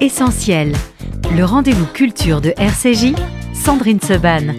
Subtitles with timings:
[0.00, 0.74] Essentiel,
[1.36, 3.14] le rendez-vous culture de RCJ,
[3.52, 4.54] Sandrine Seban.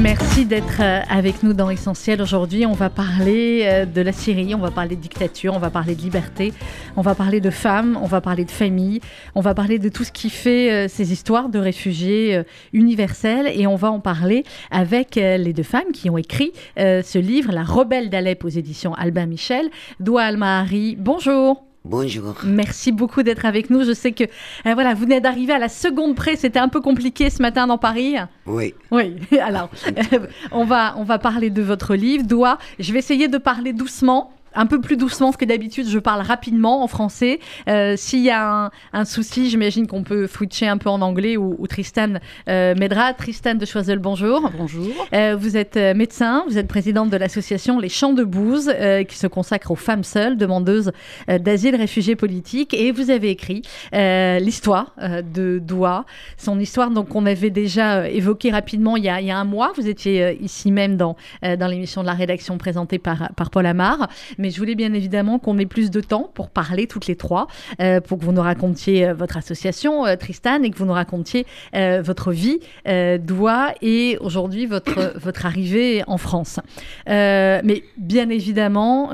[0.00, 2.22] Merci d'être euh, avec nous dans Essentiel.
[2.22, 5.70] Aujourd'hui, on va parler euh, de la Syrie, on va parler de dictature, on va
[5.70, 6.52] parler de liberté,
[6.94, 9.00] on va parler de femmes, on va parler de famille,
[9.34, 13.66] on va parler de tout ce qui fait euh, ces histoires de réfugiés universels et
[13.66, 18.08] on va en parler avec les deux femmes qui ont écrit ce livre, La rebelle
[18.08, 19.68] d'Alep aux éditions Albin Michel.
[19.98, 21.73] Doua Almahari, bonjour.
[21.86, 22.34] Bonjour.
[22.44, 23.84] Merci beaucoup d'être avec nous.
[23.84, 26.34] Je sais que euh, voilà, vous venez d'arriver à la seconde près.
[26.34, 28.16] C'était un peu compliqué ce matin dans Paris.
[28.46, 28.72] Oui.
[28.90, 29.16] Oui.
[29.38, 30.20] Alors, euh,
[30.52, 32.24] on va on va parler de votre livre.
[32.24, 32.56] Doigt.
[32.78, 35.88] Je vais essayer de parler doucement un peu plus doucement que d'habitude.
[35.88, 37.40] Je parle rapidement en français.
[37.68, 41.66] Euh, s'il y a un, souci, j'imagine qu'on peut switcher un peu en anglais ou,
[41.66, 42.14] Tristan
[42.48, 43.12] euh, m'aidera.
[43.14, 44.50] Tristan de Choiseul, bonjour.
[44.56, 44.92] Bonjour.
[45.12, 48.72] Euh, vous êtes médecin, vous êtes présidente de l'association Les Champs de Bouze,
[49.08, 50.92] qui se consacre aux femmes seules, demandeuses
[51.28, 52.74] d'asile, réfugiés politiques.
[52.74, 54.94] Et vous avez écrit l'histoire
[55.34, 56.04] de Doua,
[56.36, 59.44] son histoire donc on avait déjà évoqué rapidement il y, a, il y a un
[59.44, 59.72] mois.
[59.76, 64.08] Vous étiez ici même dans, dans l'émission de la rédaction présentée par, par Paul Amar
[64.43, 67.46] mais je voulais bien évidemment qu'on ait plus de temps pour parler toutes les trois,
[67.80, 70.92] euh, pour que vous nous racontiez euh, votre association, euh, Tristan, et que vous nous
[70.92, 76.60] racontiez votre vie, Doua, et aujourd'hui votre, votre arrivée en France.
[77.06, 79.10] mais bien évidemment,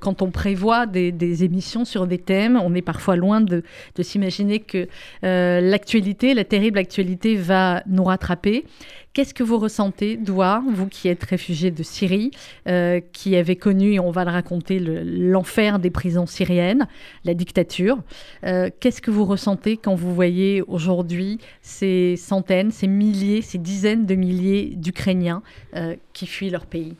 [0.00, 3.62] quand on prévoit des, des, émissions sur des thèmes, on est parfois loin de,
[3.96, 4.88] de s'imaginer que
[5.22, 8.64] l'actualité, la terrible actualité, va nous rattraper.
[9.14, 12.32] Qu'est-ce que vous ressentez, Doua, vous qui êtes réfugié de Syrie,
[12.66, 16.88] euh, qui avez connu, et on va le raconter, l'enfer des prisons syriennes,
[17.24, 18.02] la dictature.
[18.42, 24.04] Euh, qu'est-ce que vous ressentez quand vous voyez aujourd'hui ces centaines, ces milliers, ces dizaines
[24.04, 25.44] de milliers d'Ukrainiens
[25.76, 26.96] euh, qui fuient leur pays?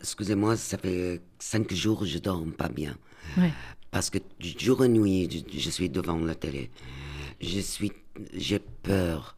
[0.00, 2.96] Excusez-moi, ça fait cinq jours que je dors pas bien.
[3.92, 4.18] Parce que
[4.58, 6.68] jour et nuit, je, je suis devant la télé.
[7.40, 7.92] Je suis,
[8.34, 9.36] j'ai peur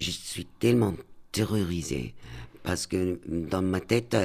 [0.00, 0.94] je suis tellement
[1.32, 2.14] terrorisé
[2.62, 4.16] parce que dans ma tête,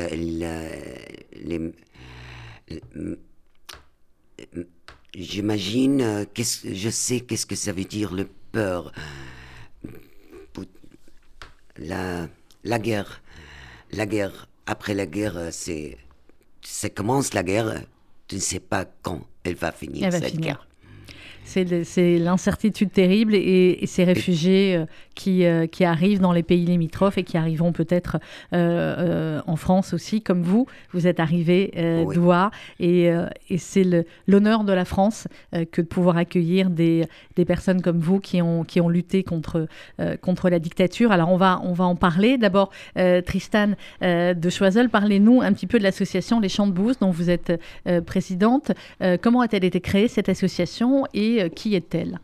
[5.15, 8.91] j'imagine, je sais qu'est-ce que ça veut dire le peur.
[11.77, 12.27] La,
[12.63, 13.23] la guerre,
[13.93, 15.97] la guerre, après la guerre, c'est,
[16.61, 17.81] ça commence la guerre,
[18.27, 20.67] tu ne sais pas quand elle va finir cette guerre.
[21.45, 27.17] C'est l'incertitude terrible et, ces réfugiés euh, qui, euh, qui, arrivent dans les pays limitrophes
[27.17, 28.17] et qui arriveront peut-être
[28.53, 30.65] euh, en France aussi, comme vous.
[30.91, 31.71] Vous êtes arrivé
[32.13, 33.09] d'Oua et,
[33.49, 35.27] et c'est l'honneur de la France
[35.71, 39.67] que de pouvoir accueillir des, des, personnes comme vous qui ont, qui ont lutté contre,
[40.21, 41.11] contre la dictature.
[41.11, 42.37] Alors on va, on va en parler.
[42.37, 42.71] D'abord,
[43.25, 47.29] Tristan de Choiseul, parlez-nous un petit peu de l'association Les Champs de Bouze dont vous
[47.29, 47.53] êtes
[48.05, 48.71] présidente.
[49.21, 52.19] comment a-t-elle été créée cette association et euh, qui est-elle?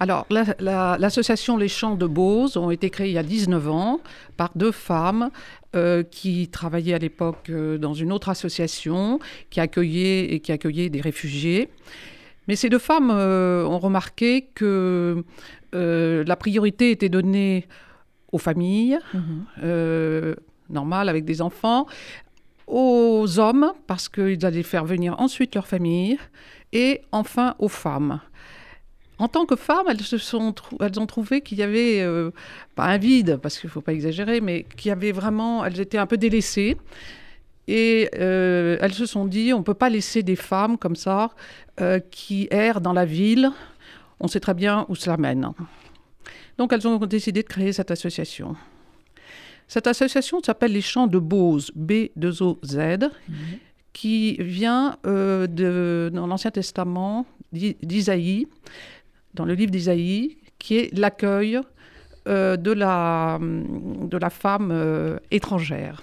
[0.00, 4.00] Alors, l'association Les Champs de Beauce ont été créés il y a 19 ans
[4.36, 5.30] par deux femmes
[5.74, 9.18] euh, qui travaillaient à l'époque euh, dans une autre association
[9.50, 11.68] qui accueillait, et qui accueillait des réfugiés.
[12.46, 15.22] Mais ces deux femmes ont remarqué que
[15.72, 17.66] la priorité était donnée
[18.32, 20.34] aux familles, mhm.
[20.70, 21.86] normales, avec des enfants,
[22.66, 26.18] aux hommes, parce qu'ils allaient faire venir ensuite leur famille,
[26.72, 28.20] et enfin aux femmes.
[29.18, 32.30] En tant que femmes, elles, se sont elles ont trouvé qu'il y avait, euh,
[32.76, 35.80] pas un vide, parce qu'il ne faut pas exagérer, mais qu'il y avait vraiment, elles
[35.80, 36.76] étaient un peu délaissées.
[37.66, 41.30] Et euh, elles se sont dit, on ne peut pas laisser des femmes comme ça,
[41.80, 43.50] euh, qui errent dans la ville.
[44.20, 45.50] On sait très bien où cela mène.
[46.56, 48.56] Donc elles ont décidé de créer cette association.
[49.66, 53.10] Cette association s'appelle les Champs de Bose, B2OZ.
[53.28, 53.34] Mmh
[53.98, 58.46] qui vient euh, de, dans l'Ancien Testament d'Isaïe,
[59.34, 61.60] dans le livre d'Isaïe, qui est l'accueil
[62.26, 66.02] euh, de, la, de la femme euh, étrangère.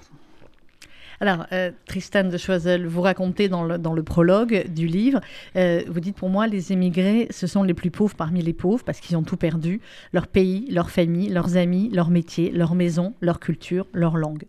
[1.22, 1.46] Alors,
[1.86, 5.22] Tristan de Choiseul, vous racontez dans le, dans le prologue du livre,
[5.56, 9.00] vous dites pour moi, les émigrés, ce sont les plus pauvres parmi les pauvres parce
[9.00, 9.80] qu'ils ont tout perdu,
[10.12, 14.44] leur pays, leur famille, leurs amis, leur métier, leur maison, leur culture, leur langue.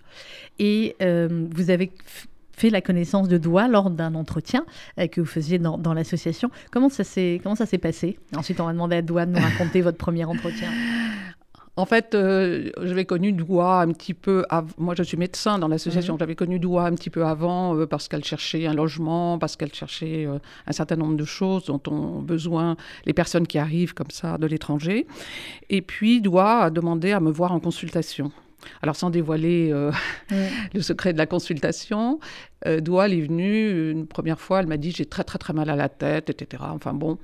[0.58, 1.92] Et vous avez
[2.56, 4.64] fait la connaissance de Doua lors d'un entretien
[4.98, 6.50] euh, que vous faisiez dans, dans l'association.
[6.72, 8.18] Comment ça s'est comment ça s'est passé?
[8.34, 10.70] Ensuite, on va demander à Doua de nous raconter votre premier entretien.
[11.78, 14.72] En fait, euh, j'avais connu Doua un petit peu avant.
[14.78, 16.14] Moi, je suis médecin dans l'association.
[16.14, 16.20] Mhm.
[16.20, 19.74] J'avais connu Doua un petit peu avant euh, parce qu'elle cherchait un logement, parce qu'elle
[19.74, 20.26] cherchait
[20.66, 24.46] un certain nombre de choses dont ont besoin les personnes qui arrivent comme ça de
[24.46, 25.06] l'étranger.
[25.68, 28.32] Et puis, Doua a demandé à me voir en consultation
[28.82, 29.92] Alors, sans dévoiler euh,
[30.74, 32.20] le secret de la consultation,
[32.66, 35.70] euh, Doual est venue une première fois, elle m'a dit j'ai très très très mal
[35.70, 36.64] à la tête, etc.
[36.68, 37.18] Enfin bon,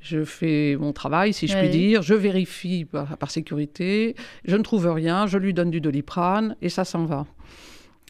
[0.00, 4.86] je fais mon travail, si je puis dire, je vérifie par, sécurité, je ne trouve
[4.86, 7.26] rien, je lui donne du doliprane et ça s'en va.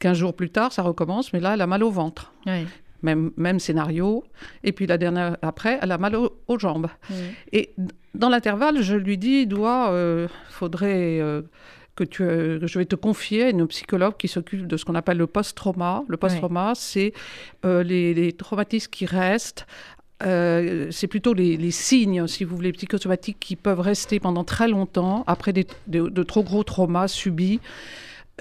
[0.00, 2.34] Quinze jours plus tard, ça recommence, mais là, elle a mal au ventre.
[3.02, 4.24] Même, même scénario.
[4.64, 6.88] Et puis la dernière après, elle a mal aux jambes.
[7.52, 7.74] Et
[8.14, 11.42] dans l'intervalle, je lui dis, doit, euh, faudrait euh,
[11.96, 14.94] que, tu, euh, je vais te confier à une psychologue qui s'occupe de ce qu'on
[14.94, 16.04] appelle le post-trauma.
[16.06, 17.12] Le post-trauma, c'est
[17.64, 19.66] euh, les, traumatismes qui restent.
[20.22, 25.24] Euh, c'est plutôt les, signes, si vous voulez, psychosomatiques qui peuvent rester pendant très longtemps
[25.26, 27.60] après de, trop gros traumas subis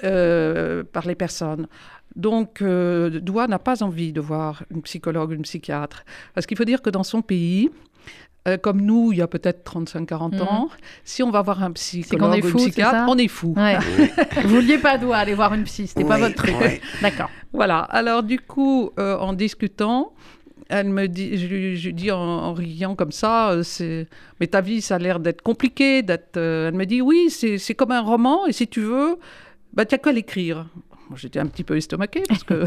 [0.00, 1.66] par les personnes.
[2.14, 6.04] Donc, Doua n'a pas envie de voir une psychologue, une psychiatre.
[6.34, 7.70] Parce qu'il faut dire que dans son pays,
[8.46, 10.42] euh, comme nous, il y a peut-être 35-40 mhm.
[10.42, 10.68] ans,
[11.04, 13.54] si on va voir un psychologue ou un psychiatre, on est fou.
[14.42, 16.54] Vous vouliez pas doigt aller voir une psy, c'était pas votre truc.
[17.02, 17.30] D'accord.
[17.52, 17.80] Voilà.
[17.80, 20.12] Alors du coup, euh, en discutant,
[20.68, 24.06] elle me dit, je lui, dis en, riant comme ça, euh, c'est,
[24.38, 26.02] mais ta vie, ça a l'air d'être compliqué.
[26.02, 29.18] D'être, elle me dit, oui, c'est, comme un roman, et si tu veux,
[29.72, 30.66] bah, tu n'as qu'à l'écrire.
[31.14, 32.64] J'étais un petit peu estomaquée parce que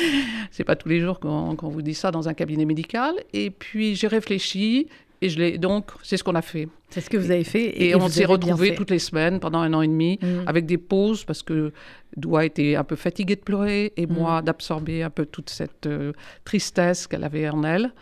[0.50, 3.14] c'est pas tous les jours qu'on, qu'on vous dit ça dans un cabinet médical.
[3.32, 4.88] Et puis j'ai réfléchi
[5.20, 6.68] et je l'ai donc, c'est ce qu'on a fait.
[6.90, 7.82] C'est ce que vous avez fait.
[7.82, 10.44] Et, on s'est retrouvés toutes les semaines pendant un an et demi, mm.
[10.46, 11.72] avec des pauses, parce que
[12.16, 16.12] Doua était un peu fatiguée de pleurer, et moi d'absorber un peu toute cette euh,
[16.44, 17.92] tristesse qu'elle avait en elle.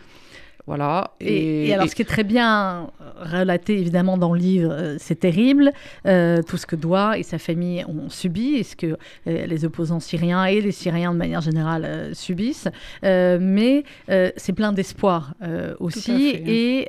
[0.67, 1.13] Voilà.
[1.21, 5.73] Et, alors, ce qui est très bien relaté, évidemment, dans le livre, euh, c'est terrible,
[6.07, 9.65] euh, tout ce que Doua et sa famille ont subi, et ce que euh, les
[9.65, 12.69] opposants syriens et les Syriens, de manière générale, subissent.
[13.03, 15.35] mais c'est plein d'espoir
[15.79, 16.31] aussi.
[16.31, 16.87] Et,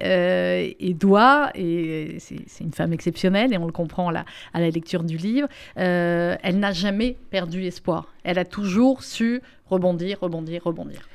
[0.79, 4.69] et Doua, et c'est une femme exceptionnelle, et on le comprend à la, à la
[4.69, 8.07] lecture du livre, elle n'a jamais perdu espoir.
[8.23, 11.07] Elle a toujours su rebondir, rebondir, rebondir.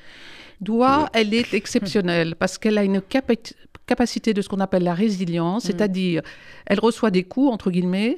[0.62, 5.64] Doua, elle est exceptionnelle parce qu'elle a une capacité de ce qu'on appelle la résilience,
[5.64, 5.66] mm.
[5.66, 6.22] c'est-à-dire
[6.66, 8.16] elle reçoit des coups, entre guillemets,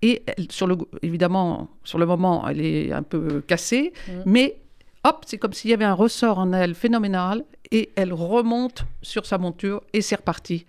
[0.00, 4.12] et sur le, évidemment, sur le moment, elle est un peu cassée, mm.
[4.26, 4.56] mais
[5.02, 9.26] hop, c'est comme s'il y avait un ressort en elle phénoménal, et elle remonte sur
[9.26, 10.66] sa monture, et c'est reparti.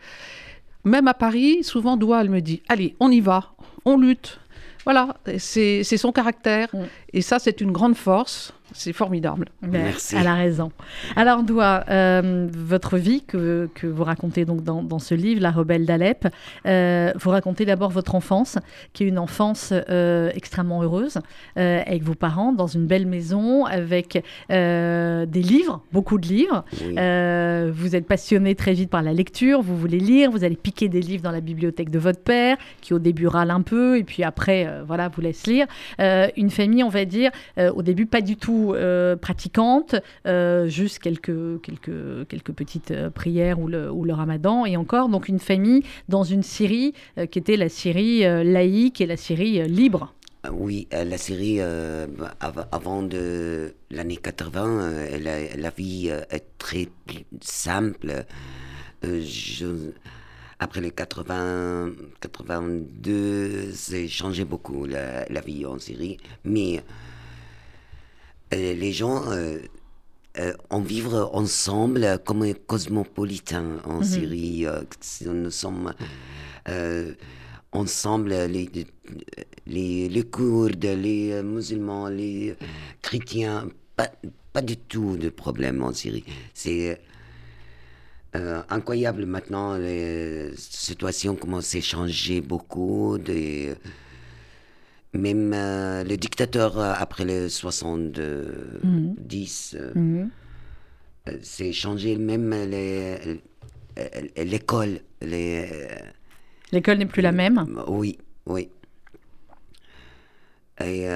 [0.84, 3.54] Même à Paris, souvent, Doua, elle me dit, allez, on y va,
[3.86, 4.40] on lutte.
[4.86, 6.84] Voilà, c'est son caractère, mm.
[7.14, 8.54] et ça, c'est une grande force.
[8.76, 9.48] C'est formidable.
[9.62, 10.18] Merci.
[10.20, 10.70] Elle a raison.
[11.16, 15.52] Alors, Doua, euh, votre vie que, que, vous racontez donc dans, dans, ce livre, La
[15.52, 16.28] rebelle d'Alep,
[16.68, 18.58] euh, vous racontez d'abord votre enfance,
[18.92, 21.20] qui est une enfance euh, extrêmement heureuse,
[21.56, 26.66] avec vos parents, dans une belle maison, avec des livres, beaucoup de livres.
[27.72, 31.02] vous êtes passionné très vite par la lecture, vous voulez lire, vous allez piquer des
[31.02, 34.24] livres dans la bibliothèque de votre père, qui au début râle un peu, et puis
[34.24, 35.66] après, voilà, vous laisse lire.
[36.00, 39.96] une famille, on va dire, au début pas du tout euh, pratiquante,
[40.26, 45.10] euh, juste quelques, quelques, quelques petites euh, prières ou le, ou le ramadan, et encore,
[45.10, 46.94] donc une famille dans une Syrie
[47.32, 50.14] qui était la Syrie laïque et la Syrie libre.
[50.52, 56.88] Oui, la Syrie, avant de l'année 80, la, la, vie est très
[57.42, 58.26] simple.
[60.60, 61.92] après les 80,
[62.22, 66.18] 82, c'est changé beaucoup la, la, vie en Syrie.
[66.44, 66.84] Mais
[68.52, 69.60] les gens euh,
[70.38, 74.04] euh, on vivre ensemble comme cosmopolitains en mhm.
[74.04, 74.66] Syrie.
[75.26, 75.94] nous sommes
[77.72, 78.70] ensemble, les,
[79.68, 82.56] les, les, Kurdes, les musulmans, les
[83.02, 84.10] chrétiens, pas,
[84.54, 86.26] pas du tout de problème en Syrie.
[86.54, 87.00] C'est
[88.34, 93.18] incroyable maintenant, les situations commencent à changer beaucoup.
[93.18, 93.76] De,
[95.16, 100.24] même euh, le dictateur, euh, après le 70, mmh.
[101.42, 102.54] c'est changé même
[104.38, 105.00] l'école.
[106.72, 108.70] L'école n'est plus la même Oui, oui.
[110.84, 111.08] Et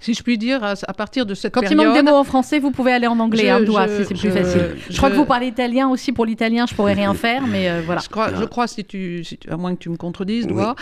[0.00, 1.78] si je puis dire, à, partir de cette Quand période...
[1.78, 4.04] Quand il manque des mots en français, vous pouvez aller en anglais, un doigt, si
[4.04, 4.76] c'est plus facile.
[4.88, 6.12] Je, crois que vous parlez italien aussi.
[6.12, 8.00] Pour l'italien, je pourrais rien faire, mais euh, voilà.
[8.02, 10.76] Je crois, je crois si, tu, à moins que tu me contredises, doigt,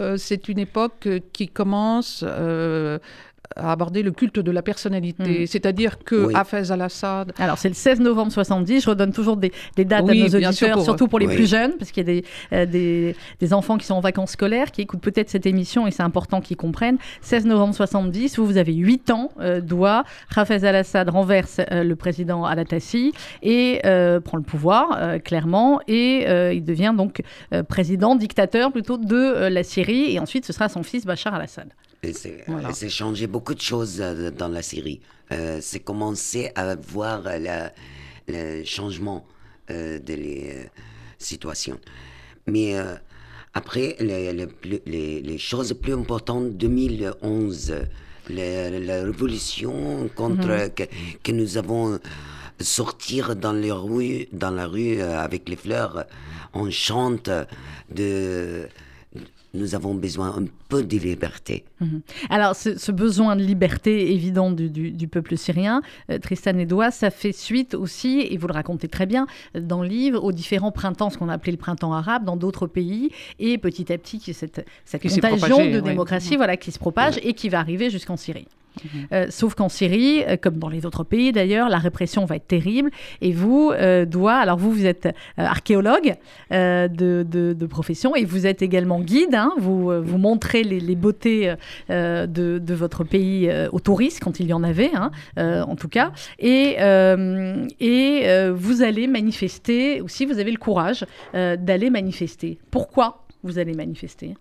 [0.00, 2.24] euh, c'est une époque qui commence...
[2.26, 2.98] Euh,
[3.56, 5.46] abordé le culte de la personnalité, hmm.
[5.46, 7.32] c'est-à-dire que Hafez al-Assad.
[7.38, 8.82] Alors c'est le 16 novembre 70.
[8.82, 12.08] Je redonne toujours des, dates à nos auditeurs, surtout pour les plus jeunes, parce qu'il
[12.08, 15.86] y a des, des, enfants qui sont en vacances scolaires, qui écoutent peut-être cette émission
[15.86, 16.98] et c'est important qu'ils comprennent.
[17.22, 20.04] 16 novembre 70, vous, vous avez 8 ans, euh, doigt,
[20.36, 23.12] Hafez al-Assad renverse le président al-Attassi
[23.42, 23.80] et
[24.24, 27.22] prend le pouvoir, clairement, et il devient donc
[27.68, 31.68] président, dictateur plutôt de la Syrie, et ensuite ce sera son fils Bachar al-Assad.
[32.02, 35.00] C'est changé beaucoup de choses euh, dans la série.
[35.32, 37.22] Euh, c'est commencé à voir
[38.28, 39.26] le changement
[39.70, 40.66] euh, de les
[41.18, 41.78] situations.
[42.46, 42.76] Mais
[43.52, 44.32] après, les,
[44.86, 47.74] les, les, choses plus importantes, 2011,
[48.30, 50.70] la, révolution contre mhm.
[50.70, 50.84] que,
[51.22, 51.98] que, nous avons
[52.58, 56.06] sortir dans les rues, dans la rue avec les fleurs,
[56.54, 57.28] on chante
[57.90, 58.66] de
[59.54, 61.64] nous avons besoin un peu de liberté.
[61.80, 62.00] Mhm.
[62.30, 67.74] Alors, ce, besoin de liberté évident du, peuple syrien, euh, Tristan Edouard, ça fait suite
[67.74, 71.28] aussi, et vous le racontez très bien dans le livre, aux différents printemps, ce qu'on
[71.28, 75.70] a appelé le printemps arabe dans d'autres pays, et petit à petit, cette, cette contagion
[75.70, 78.48] de démocratie voilà, qui se propage et qui va arriver jusqu'en Syrie.
[79.12, 82.46] Euh, sauf qu'en Syrie, euh, comme dans les autres pays d'ailleurs, la répression va être
[82.46, 82.90] terrible.
[83.20, 86.14] Et vous, euh, doit, alors vous, vous êtes archéologue
[86.50, 89.34] de, profession et vous êtes également guide.
[89.34, 89.52] Hein.
[89.58, 91.54] vous, vous montrez les, beautés
[91.88, 96.12] de, votre pays aux touristes quand il y en avait, hein, en tout cas.
[96.38, 96.76] Et,
[97.80, 101.04] et vous allez manifester aussi, vous avez le courage
[101.34, 102.58] d'aller manifester.
[102.70, 104.34] Pourquoi vous allez manifester?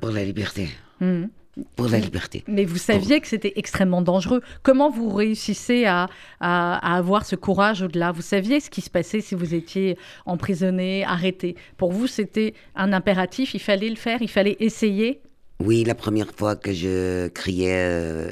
[0.00, 0.68] Pour la liberté.
[1.00, 1.26] Hmm.
[1.74, 2.44] Pour la liberté.
[2.46, 4.42] Mais vous saviez que c'était extrêmement dangereux.
[4.62, 8.12] Comment vous réussissez à, à, avoir ce courage au-delà?
[8.12, 11.56] Vous saviez ce qui se passait si vous étiez emprisonné, arrêté?
[11.76, 15.20] Pour vous, c'était un impératif, il fallait le faire, il fallait essayer?
[15.58, 18.30] Oui, la première fois que je criais euh,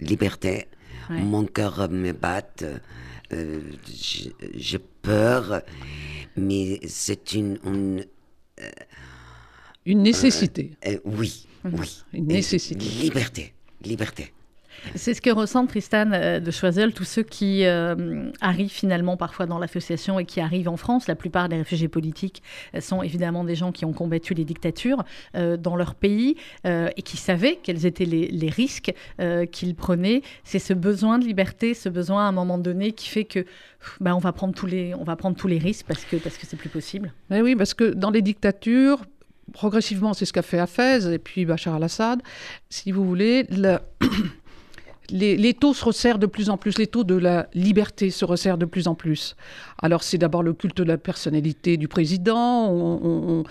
[0.00, 0.66] liberté,
[1.08, 2.42] mon cœur me bat,
[3.32, 3.60] euh,
[4.54, 5.62] j'ai peur,
[6.36, 7.58] mais c'est une...
[7.64, 8.04] une
[8.60, 8.70] euh,
[9.88, 10.72] une nécessité.
[10.86, 11.72] Euh, euh, oui, mhm.
[11.80, 12.02] oui.
[12.12, 12.84] Une nécessité.
[13.02, 14.32] liberté, liberté.
[14.94, 19.58] C'est ce que ressentent Tristan euh, de Choiseul, tous ceux qui arrivent finalement parfois dans
[19.58, 21.08] l'association et qui arrivent en France.
[21.08, 22.42] La plupart des réfugiés politiques
[22.78, 25.02] sont évidemment des gens qui ont combattu les dictatures
[25.34, 28.92] dans leur pays et qui savaient quels étaient les, risques
[29.50, 30.22] qu'ils prenaient.
[30.44, 33.46] C'est ce besoin de liberté, ce besoin à un moment donné qui fait que
[34.00, 36.36] ben, on va prendre tous les on va prendre tous les risques parce que parce
[36.38, 37.12] que c'est plus possible.
[37.30, 39.00] Mais oui, parce que dans les dictatures,
[39.52, 42.20] progressivement, c'est ce qu'a fait Hafez et puis Bachar al-Assad.
[42.70, 43.46] Si vous voulez,
[45.10, 48.58] les, taux se resserrent de plus en plus, les taux de la liberté se resserrent
[48.58, 49.36] de plus en plus.
[49.80, 53.44] Alors c'est d'abord le culte de la personnalité du président, on,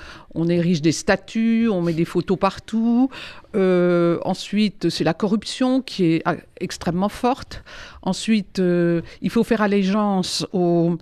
[0.48, 3.10] érige des statues, on met des photos partout.
[3.56, 7.64] Euh, ensuite, c'est la corruption qui est ah, extrêmement forte.
[8.02, 10.98] Ensuite, euh, il faut faire allégeance aux,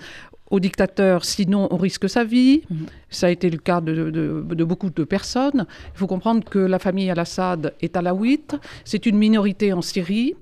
[0.52, 2.62] au dictateur, sinon on risque sa vie.
[2.70, 2.86] Mhm.
[3.10, 5.66] Ça a été le cas de, beaucoup de personnes.
[5.94, 10.36] Il faut comprendre que la famille al-Assad est alaouite, c'est une minorité en Syrie.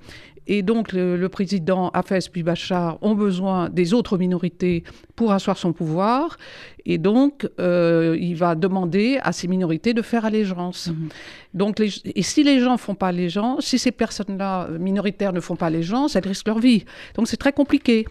[0.48, 4.84] Et donc le, président Hafez puis Bachar ont besoin des autres minorités
[5.16, 6.38] pour asseoir son pouvoir.
[6.86, 10.88] Et donc euh, il va demander à ces minorités de faire allégeance.
[10.88, 11.10] Mhm.
[11.54, 15.40] Donc, et si les gens ne font pas allégeance, si ces personnes-là euh, minoritaires ne
[15.40, 16.84] font pas allégeance, elles risquent leur vie.
[17.16, 18.06] Donc c'est très compliqué.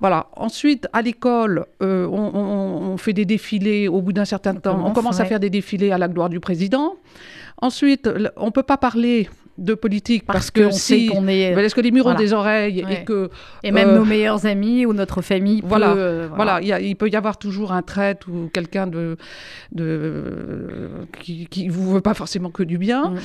[0.00, 0.26] Voilà.
[0.34, 4.84] Ensuite, à l'école, euh, on, fait des défilés au bout d'un certain temps.
[4.84, 6.96] on commence à faire des défilés à la gloire du président.
[7.60, 9.28] Ensuite, on ne peut pas parler
[9.58, 13.04] de politique parce, que si qu'on est est-ce que les murs ont des oreilles et
[13.04, 13.28] que
[13.64, 17.16] et même nos euh, meilleurs amis ou notre famille voilà euh, voilà, il, peut y
[17.16, 19.16] avoir toujours un traître ou quelqu'un de,
[19.72, 20.88] de
[21.20, 23.18] qui, qui vous veut pas forcément que du bien mm.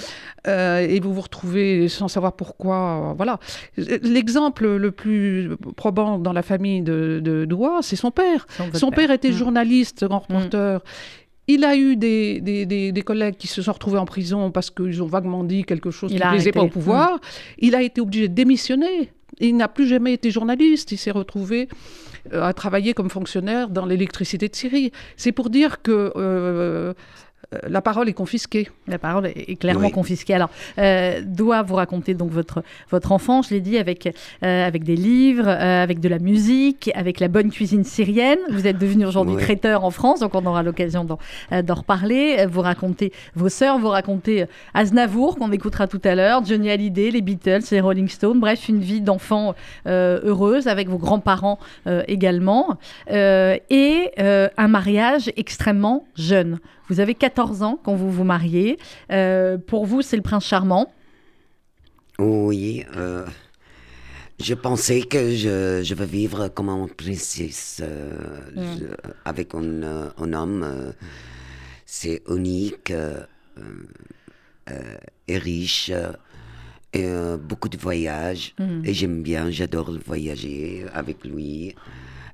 [0.48, 3.40] euh, et vous vous retrouvez sans savoir pourquoi voilà
[3.78, 9.12] l'exemple le plus probant dans la famille de, de Doua c'est son père son, père.
[9.12, 9.34] était mm.
[9.34, 10.80] journaliste grand mm.
[11.48, 15.08] Il a eu des, des, collègues qui se sont retrouvés en prison parce qu'ils ont
[15.08, 17.16] vaguement dit quelque chose qui ne plaisait pas au pouvoir.
[17.16, 17.20] Mm.
[17.60, 19.12] Il a été obligé de démissionner.
[19.40, 20.92] Il n'a plus jamais été journaliste.
[20.92, 21.68] Il s'est retrouvé
[22.32, 24.92] euh, à travailler comme fonctionnaire dans l'électricité de Syrie.
[25.18, 26.94] C'est pour dire que euh,
[27.68, 28.70] la parole est confisquée.
[28.88, 30.34] La parole est clairement confisquée.
[30.34, 34.08] Alors, euh, doit vous raconter donc votre, votre enfance, je l'ai dit, avec,
[34.44, 38.40] euh, avec des livres, euh, avec de la musique, avec la bonne cuisine syrienne.
[38.50, 42.46] Vous êtes devenu aujourd'hui traiteur en France, donc on aura l'occasion d'en reparler.
[42.50, 47.22] Vous racontez vos sœurs, vous racontez Aznavour, qu'on écoutera tout à l'heure, Johnny Hallyday, les
[47.22, 49.56] Beatles, les Rolling Stones, bref, une vie d'enfant
[49.86, 51.60] heureuse avec vos grands-parents
[52.08, 52.78] également,
[53.10, 56.60] et un mariage extrêmement jeune.
[56.90, 58.78] Vous avez 14 ans quand vous vous mariez.
[59.68, 60.94] pour vous, c'est le prince charmant.
[62.20, 62.84] Oui.
[64.40, 67.82] Je pensais que je, je veux vivre comme une princesse
[68.56, 68.62] mm.
[69.26, 70.94] avec un, un homme.
[71.86, 72.94] c'est unique
[75.28, 75.92] et riche
[76.94, 78.54] et, euh, beaucoup de voyages.
[78.60, 78.86] Mm.
[78.86, 81.76] Et j'aime bien, j'adore voyager avec lui.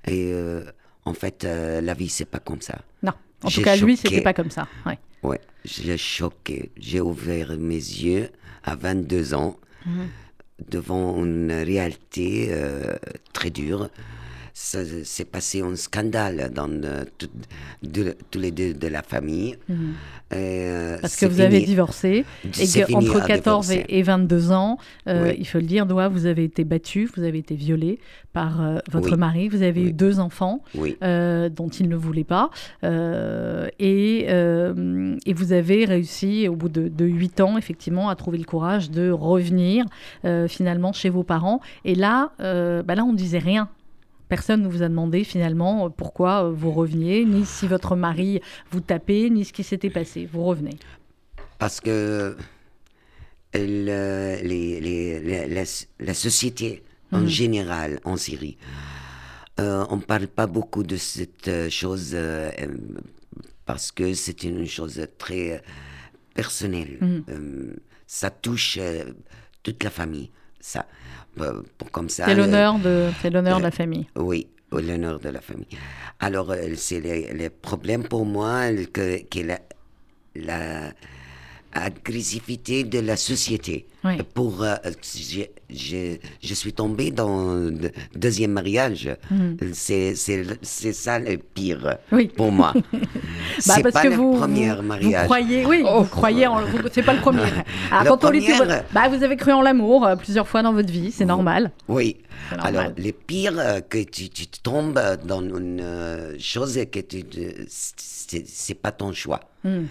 [0.05, 0.63] Et euh,
[1.05, 2.79] en fait, euh, la vie, c'est pas comme ça.
[3.01, 3.13] Non.
[3.43, 4.67] En tout cas, lui, c'était pas comme ça.
[4.85, 4.97] Ouais.
[5.23, 6.71] Ouais, j'ai choqué.
[6.77, 8.29] J'ai ouvert mes yeux
[8.63, 9.91] à 22 ans mm.
[10.69, 12.53] devant une réalité
[13.33, 13.89] très dure
[14.53, 17.05] c'est passé un scandale dans euh,
[18.31, 19.55] tous les deux de la famille.
[19.67, 19.93] Mhm.
[20.33, 24.77] Euh, Parce que vous avez divorcé et qu'entre 14 et, 22 ans,
[25.07, 27.99] euh, il faut le dire, Doua, vous avez été battu, vous avez été violé
[28.31, 32.51] par votre mari, vous avez eu deux enfants dont il ne voulait pas
[32.83, 38.43] et, et, vous avez réussi au bout de, de 8 ans effectivement à trouver le
[38.43, 39.85] courage de revenir
[40.47, 41.59] finalement chez vos parents.
[41.85, 43.67] Et là, bah là on ne disait rien
[44.29, 48.39] Personne ne vous a demandé finalement euh, pourquoi euh, vous reveniez, ni si votre mari
[48.71, 50.29] vous tapait, ni ce qui s'était passé.
[50.31, 50.77] Vous revenez.
[51.57, 52.37] Parce que
[53.55, 55.65] les, les,
[55.99, 57.27] la, société en mhm.
[57.27, 58.57] général en Syrie,
[59.59, 62.15] euh, on ne parle pas beaucoup de cette chose
[63.65, 65.63] parce que c'est une chose très
[66.35, 66.99] personnelle.
[67.01, 67.75] Mhm.
[68.05, 68.79] ça touche
[69.63, 70.29] toute la famille.
[70.59, 70.85] Ça.
[71.39, 71.61] Euh,
[71.91, 72.25] comme ça.
[72.25, 74.07] C'est l'honneur de, c'est l'honneur de la famille.
[74.15, 75.67] Oui, l'honneur de la famille.
[76.19, 79.59] Alors, euh, c'est les, problèmes pour moi que, que la,
[80.35, 80.93] la
[81.71, 83.87] agressivité de la société.
[84.33, 84.75] Pour, euh,
[85.69, 89.09] je, je, suis tombée dans le deuxième mariage.
[89.29, 89.55] Mm.
[89.73, 91.97] C'est ça le pire
[92.37, 92.73] pour moi.
[92.73, 92.81] bah
[93.57, 95.23] c'est pas le premier mariage.
[95.23, 96.03] Vous croyez, oui, oh.
[96.03, 97.41] vous croyez, en, c'est pas le premier.
[97.91, 101.11] Alors, quand on bah, vous avez cru en l'amour euh, plusieurs fois dans votre vie,
[101.11, 101.71] c'est normal.
[101.89, 102.17] Oui.
[102.57, 107.25] Alors, le pire, euh, que tu, tu, tombes dans une chose que tu,
[107.67, 109.41] c'est pas ton choix.
[109.65, 109.87] Hmm.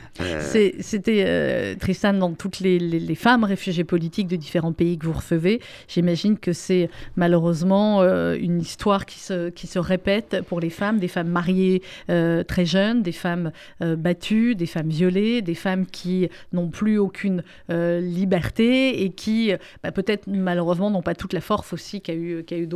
[0.81, 5.07] C'était Tristan dans toutes les, les, les femmes réfugiées politiques politiques de différents pays que
[5.07, 5.61] vous recevez.
[5.89, 11.01] J'imagine que c'est malheureusement euh, une histoire qui se, qui se répète pour les femmes,
[11.01, 13.51] des femmes mariées euh, très jeunes, des femmes
[13.83, 19.53] euh, battues, des femmes violées, des femmes qui n'ont plus aucune liberté et qui
[19.83, 22.69] bah, peut-être malheureusement n'ont pas toute la force aussi qu'a eu, qu'a eu.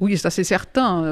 [0.00, 1.04] Oui, ça c'est certain.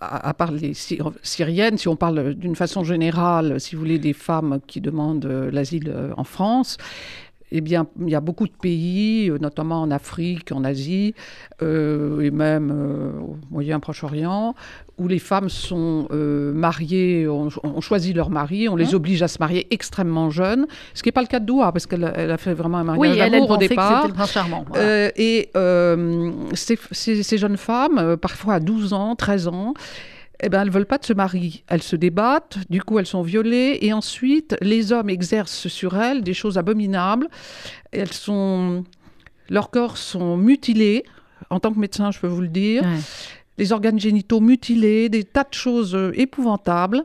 [0.00, 4.60] à, part les Syriennes, si on parle d'une façon générale, si vous voulez, des femmes
[4.66, 6.78] qui demandent l'asile en France,
[7.56, 11.14] eh bien, il y a beaucoup de pays, euh, notamment en Afrique, en Asie,
[11.62, 14.56] euh, et même euh, au Moyen-Proche-Orient,
[14.98, 17.48] où les femmes sont mariées, ont,
[17.80, 21.12] choisi leur mari, on les hein oblige à se marier extrêmement jeunes, ce qui n'est
[21.12, 24.08] pas le cas de Doua, parce qu'elle a fait vraiment un mariage d'amour au départ.
[24.08, 24.64] Que le charmant.
[24.74, 25.50] et
[26.54, 26.78] ces,
[27.22, 29.74] ces, jeunes femmes, parfois à 12 ans, 13 ans,
[30.40, 31.64] eh ben, elles ne veulent pas de ce mari.
[31.68, 36.22] Elles se débattent, du coup elles sont violées, et ensuite les hommes exercent sur elles
[36.22, 37.28] des choses abominables.
[37.92, 38.84] Elles sont...
[39.50, 41.04] Leurs corps sont mutilés,
[41.50, 42.82] en tant que médecin je peux vous le dire,
[43.58, 47.04] les organes génitaux mutilés, des tas de choses euh, épouvantables,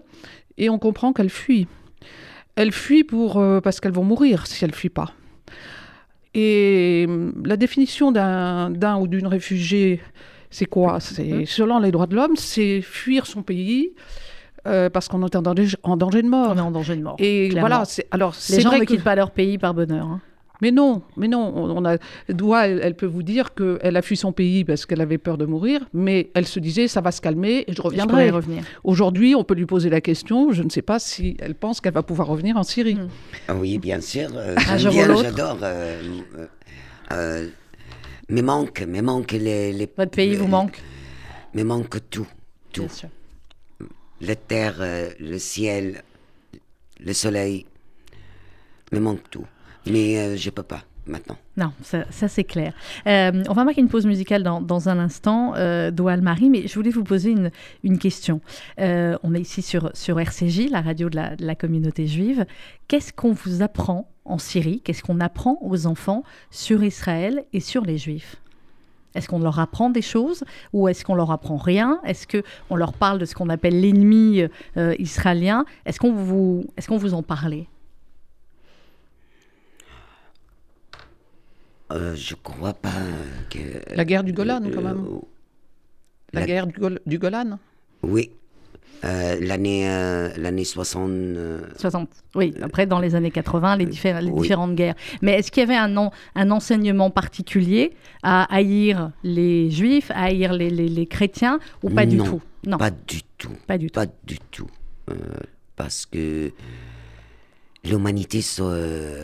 [0.57, 1.67] et on comprend qu'elles fuient.
[2.55, 5.13] Elles fuient pour, euh, parce qu'elles vont mourir si elles ne fuient pas.
[6.33, 10.01] Et hum, la définition d'un ou d'une réfugiée
[10.49, 13.91] c'est quoi C'est selon les droits de l'homme, c'est fuir son pays.
[14.67, 16.51] Euh, parce qu'on est en danger, en danger, de mort.
[16.53, 17.15] On est en danger de mort.
[17.17, 20.05] Et voilà, alors les gens ne quittent pas leur pays par bonheur.
[20.05, 20.21] Hein.
[20.61, 21.53] Mais non, mais non.
[21.55, 25.17] On a Doua, elle, peut vous dire qu'elle a fui son pays parce qu'elle avait
[25.17, 28.31] peur de mourir, mais elle se disait ça va se calmer et je reviendrai.
[28.83, 30.51] Aujourd'hui, on peut lui poser la question.
[30.51, 32.95] Je ne sais pas si elle pense qu'elle va pouvoir revenir en Syrie.
[32.95, 33.07] Hmm.
[33.47, 34.29] Ah oui, bien sûr.
[34.35, 35.57] Euh, J'adore.
[37.11, 37.47] Euh,
[38.29, 40.81] me manque, me manque les, les Votre pays vous manque
[41.53, 42.27] Me manque tout,
[42.71, 42.83] tout.
[42.83, 43.09] Bien sûr.
[44.21, 46.03] La terre, euh, le ciel,
[46.99, 47.65] le soleil,
[48.91, 49.45] me manque tout.
[49.85, 51.37] Mais je euh, je peux pas maintenant.
[51.57, 52.73] Non, ça, c'est clair.
[53.07, 56.67] Euh, on va marquer une pause musicale dans, dans un instant, euh, Doual Marie, mais
[56.67, 57.49] je voulais vous poser une,
[57.83, 58.41] une question.
[58.77, 62.45] on est ici sur, sur RCJ, la radio de la, de la communauté juive.
[62.87, 67.83] Qu'est-ce qu'on vous apprend en Syrie Qu'est-ce qu'on apprend aux enfants sur Israël et sur
[67.83, 68.37] les Juifs?
[69.15, 71.99] Est-ce qu'on leur apprend des choses ou est-ce qu'on leur apprend rien?
[72.05, 74.43] Est-ce qu'on leur parle de ce qu'on appelle l'ennemi
[74.77, 75.65] euh, israélien?
[75.85, 77.67] Est-ce qu'on vous, est qu'on vous en parlait?
[81.91, 82.89] Euh, Je crois pas
[83.49, 83.95] que...
[83.95, 85.05] La guerre du Golan, quand même.
[85.05, 85.19] Euh,
[86.33, 87.57] la, guerre du, du, Golan?
[88.03, 88.31] Oui.
[89.03, 89.87] L'année
[90.37, 91.11] l'année 60.
[91.77, 92.53] 60, oui.
[92.61, 94.95] Après, dans les années 80, les, les différentes guerres.
[95.21, 100.53] Mais est-ce qu'il y avait un, un enseignement particulier à haïr les juifs, à haïr
[100.53, 102.41] les, les, chrétiens, ou pas du tout?
[102.65, 103.53] Non, pas du tout.
[103.67, 103.99] Pas du tout.
[103.99, 104.67] Pas du tout.
[105.75, 106.51] parce que
[107.83, 108.41] l'humanité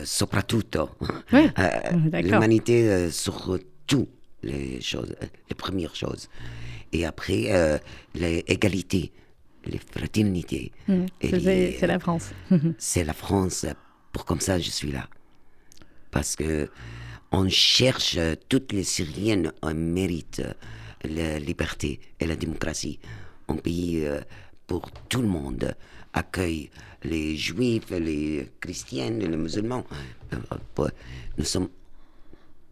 [0.04, 0.90] soprattutto.
[1.32, 1.50] Oui,
[2.22, 4.08] l'humanité sur tout
[4.42, 5.14] les choses,
[5.48, 6.28] les premières choses.
[6.92, 7.78] Et après, euh,
[8.14, 9.12] l'égalité,
[9.66, 10.72] les fraternités.
[10.88, 11.06] Mmh.
[11.20, 12.30] c'est la France.
[12.78, 13.66] c'est la France.
[14.12, 15.08] Pour comme ça, je suis là.
[16.10, 16.70] Parce que
[17.32, 20.42] on cherche, toutes les Syriennes on mérite
[21.04, 22.98] la liberté et la démocratie.
[23.48, 24.20] Un pays euh,
[24.66, 25.74] pour tout le monde
[26.12, 26.70] accueille
[27.04, 29.84] les juifs, les chrétiennes, les musulmans.
[30.32, 30.88] Euh,
[31.38, 31.68] nous sommes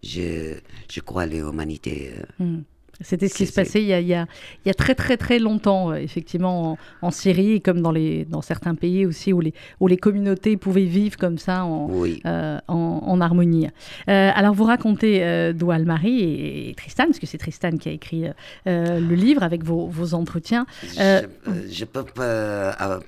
[0.05, 0.59] je,
[0.91, 2.15] je crois l'humanité.
[2.41, 2.59] Euh.
[3.01, 4.27] C'était ce qui se passait il y, a, il, y a,
[4.65, 8.43] il y, a, très très très longtemps, euh, effectivement, en, Syrie, comme dans, les, dans
[8.43, 11.91] certains pays aussi, où les, où les communautés pouvaient vivre comme ça en,
[12.27, 13.69] euh, en, harmonie.
[14.07, 18.25] alors vous racontez euh, Doual-Marie et, Tristan, parce que c'est Tristan qui a écrit
[18.67, 20.67] le livre avec vos, vos entretiens.
[20.83, 21.27] Je,
[21.71, 22.05] je, peux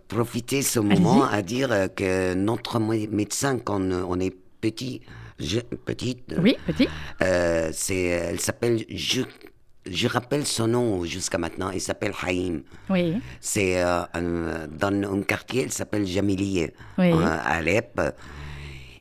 [0.09, 5.03] profiter ce moment à dire que notre médecin, quand on est petit,
[5.85, 6.35] petite.
[6.39, 6.89] Oui, petite.
[7.23, 9.23] Euh, c'est, elle s'appelle, je,
[9.91, 12.63] je rappelle son nom jusqu'à maintenant, il s'appelle Haïm.
[12.91, 13.15] Oui.
[13.41, 14.03] C'est euh,
[14.71, 17.13] dans un quartier, il s'appelle Jamilier, oui.
[17.13, 18.01] Euh, à Alep.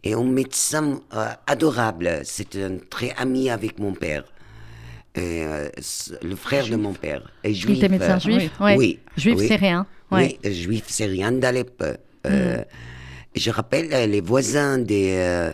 [0.04, 1.00] Et un médecin
[1.48, 4.24] adorable, c'est un très ami avec mon père.
[5.16, 7.78] le frère de mon père est juif.
[7.78, 9.00] Il était médecin juif Oui.
[9.18, 11.84] Juif syrien Oui, juif syrien d'Alep.
[12.24, 12.30] Mm.
[13.36, 15.54] Je rappelle les voisins des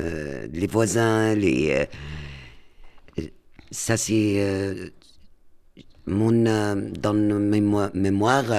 [0.00, 1.86] euh, les voisins, les.
[3.70, 4.34] Euh, ça, c'est.
[4.38, 4.90] Euh,
[6.06, 6.32] mon,
[7.00, 7.60] dans mes
[7.94, 8.50] mémoires,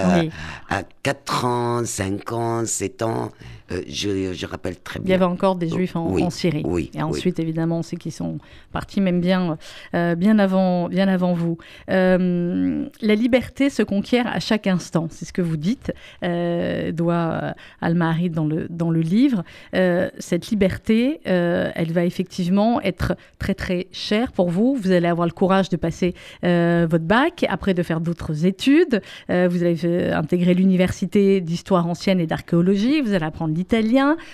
[0.69, 3.31] à 4 ans, 5 ans, 7 ans,
[3.71, 5.07] euh, je, rappelle très bien.
[5.07, 6.63] Il y avait encore des Juifs en, Syrie.
[6.65, 8.37] Oui, et ensuite, évidemment, on sait qu'ils sont
[8.71, 9.57] partis même bien,
[9.95, 11.57] euh, bien, avant, bien avant vous.
[11.89, 18.29] Euh, la liberté se conquiert à chaque instant, c'est ce que vous dites, doit Almari
[18.29, 19.43] dans le, dans le livre.
[19.73, 24.75] cette liberté, elle va effectivement être très très chère pour vous.
[24.75, 29.01] Vous allez avoir le courage de passer votre bac, après de faire d'autres études.
[29.29, 33.01] vous allez intégrer l'université d'histoire ancienne et d'archéologie.
[33.01, 33.53] Vous allez apprendre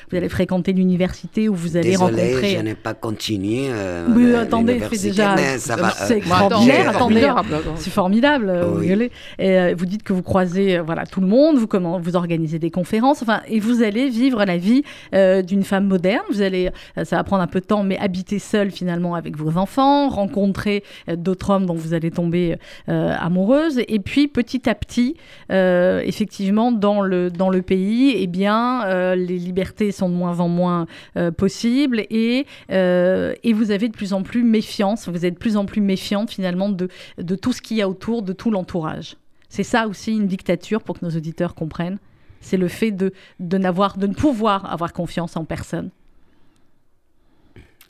[0.10, 2.56] vous allez fréquenter l'université où vous allez Désolé, rencontrer.
[2.58, 3.68] je n'ai pas continué.
[3.70, 5.36] Euh, oui, attendez, c'est déjà.
[5.58, 6.90] C'est extraordinaire.
[6.90, 7.28] Attendez,
[7.76, 8.50] c'est formidable.
[8.50, 9.08] Euh,
[9.40, 12.60] et euh, vous dites que vous croisez voilà, tout le monde, vous, comment, vous organisez
[12.60, 16.24] des conférences, enfin, et vous allez vivre la vie d'une femme moderne.
[16.32, 16.70] Vous allez,
[17.04, 20.84] ça va prendre un peu de temps, mais habiter seule finalement avec vos enfants, rencontrer
[21.16, 22.56] d'autres hommes dont vous allez tomber
[22.88, 23.82] amoureuse.
[23.88, 25.16] Et puis petit à petit,
[25.50, 30.88] effectivement, dans le, dans le pays, eh bien, les libertés sont de moins en moins
[31.15, 35.39] euh, possibles et, euh, et vous avez de plus en plus méfiance, vous êtes de
[35.39, 38.51] plus en plus méfiante finalement de, de tout ce qu'il y a autour, de tout
[38.51, 39.17] l'entourage.
[39.49, 41.99] C'est ça aussi une dictature pour que nos auditeurs comprennent.
[42.41, 45.89] C'est le fait de, de, n'avoir, de ne pouvoir avoir confiance en personne.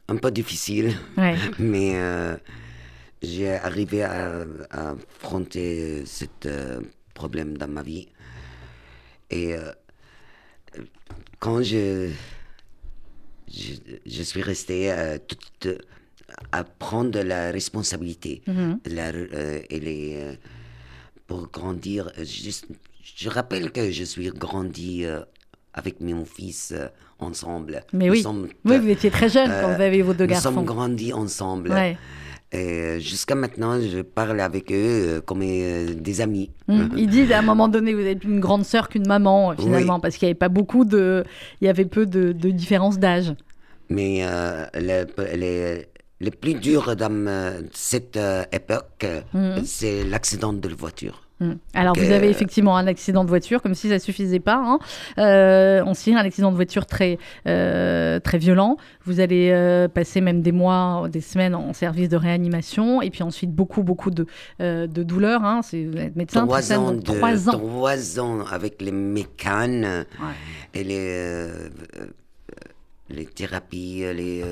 [0.07, 0.95] Un peu difficile,
[1.59, 2.37] mais euh,
[3.21, 6.25] j'ai arrivé à, affronter ce
[7.13, 8.07] problème dans ma vie.
[9.29, 9.55] Et
[11.39, 12.09] quand je,
[14.05, 15.17] je, suis resté euh,
[16.51, 18.79] à prendre la responsabilité mhm.
[18.87, 20.33] euh, et les, euh,
[21.27, 25.05] pour grandir, je, rappelle que je suis grandi
[25.73, 26.73] avec mon fils
[27.19, 27.83] ensemble.
[27.93, 28.23] Mais oui,
[28.65, 30.51] oui, vous étiez très jeune quand vous avez vos deux garçons.
[30.51, 31.73] Nous sommes grandis ensemble.
[32.53, 34.75] Et jusqu'à maintenant, je parle avec eux
[35.17, 36.49] euh, comme euh, des amis.
[36.69, 36.95] Mmh.
[36.95, 40.15] Ils disent à un moment donné, vous êtes une grande sœur qu'une maman, finalement, parce
[40.15, 41.25] qu'il n'y avait pas beaucoup de.
[41.59, 43.33] Il y avait peu de, de différence d'âge.
[43.89, 45.85] Mais euh, les,
[46.21, 48.17] les, plus dur dans cette
[48.53, 49.63] époque, mmh.
[49.65, 51.26] c'est l'accident de la voiture.
[51.39, 51.53] Hmm.
[51.75, 54.55] Alors, vous avez effectivement un accident de voiture, comme si ça suffisait pas.
[54.55, 54.79] Hein.
[55.19, 58.77] Euh, on signe un accident de voiture très, euh, très violent.
[59.05, 63.21] Vous allez euh, passer même des mois, des semaines en service de réanimation, et puis
[63.21, 64.25] ensuite beaucoup, beaucoup de,
[64.59, 65.43] de douleurs.
[65.43, 65.61] Hein.
[65.63, 66.47] C'est médecin.
[66.47, 67.59] Trois ans, de, trois ans.
[67.59, 70.05] Trois ans avec les mécanes
[70.73, 71.47] et les,
[73.09, 74.43] les thérapies, les,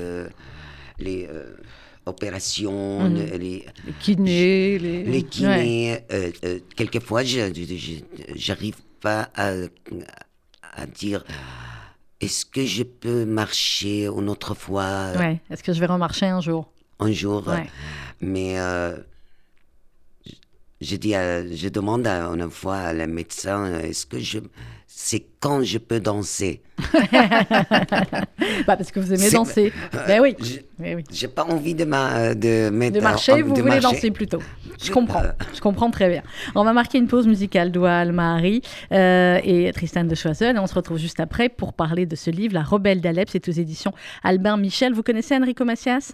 [1.00, 1.28] les
[2.06, 3.16] opérations, mhm.
[3.38, 3.66] les,
[4.00, 4.78] kinés.
[4.78, 5.98] Les, les kinés.
[6.12, 7.40] Euh, euh, quelquefois, je
[8.48, 9.52] n'arrive pas à,
[10.76, 11.24] à dire
[12.20, 15.12] est-ce que je peux marcher une autre fois?
[15.18, 15.40] Ouais.
[15.50, 16.72] Est-ce que je vais remarcher un jour?
[16.98, 17.44] Un jour.
[18.20, 18.96] Mais euh,
[20.80, 24.38] je, dis je demande à, une fois à la médecin, est-ce que je,
[24.86, 26.62] c'est quand je peux danser?
[28.66, 29.72] Bah Parce que vous aimez danser.
[30.06, 30.36] ben oui.
[31.10, 34.40] J'ai pas envie de, ma, de, de marcher, vous voulez danser plutôt.
[34.82, 35.22] Je comprends,
[35.54, 36.22] je comprends très bien.
[36.54, 38.62] On va marquer une pause musicale d'Oual Mahari
[38.92, 40.56] euh, et Tristan de Choiseul.
[40.56, 43.28] Et on se retrouve juste après pour parler de ce livre, La Rebelle d'Alep.
[43.30, 44.92] C'est aux éditions Albin Michel.
[44.92, 46.12] Vous connaissez Enrico Macias?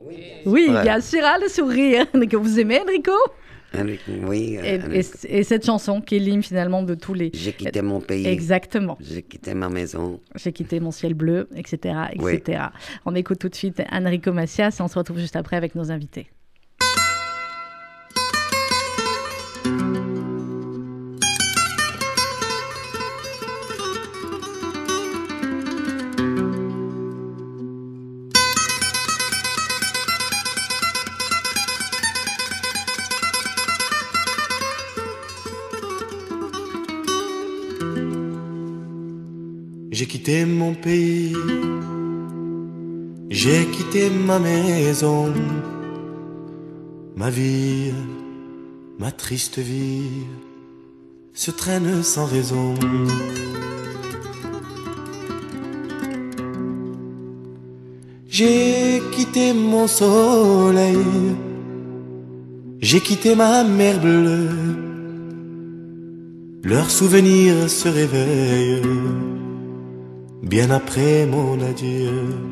[0.00, 0.16] Oui.
[0.46, 2.06] Oui, bien sûr, ah, le sourire.
[2.30, 3.12] Que vous aimez, Enrico?
[4.24, 4.58] Oui.
[5.28, 7.30] Et, cette chanson qui est l'hymne finalement de tous les.
[7.34, 8.26] J'ai quitté mon pays.
[8.26, 8.98] Exactement.
[9.00, 10.20] J'ai quitté ma maison.
[10.34, 11.94] J'ai quitté mon ciel bleu, etc.
[12.12, 12.64] etc.
[13.04, 15.90] On écoute tout de suite Enrico Macias et on se retrouve juste après avec nos
[15.90, 16.28] invités.
[44.32, 45.30] Ma maison,
[47.16, 47.92] ma vie,
[48.98, 50.26] ma triste vie
[51.34, 52.74] se traîne sans raison.
[58.26, 61.08] J'ai quitté mon soleil,
[62.80, 64.48] j'ai quitté ma mer bleue,
[66.64, 68.82] leurs souvenirs se réveillent
[70.42, 72.51] bien après mon adieu.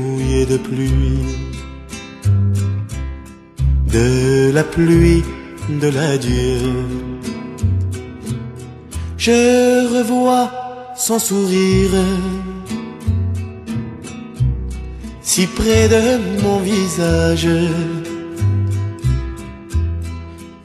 [0.21, 1.19] de pluie,
[3.91, 5.23] de la pluie
[5.81, 6.59] de l'adieu.
[9.17, 10.49] Je revois
[10.95, 11.97] son sourire
[15.21, 17.49] si près de mon visage.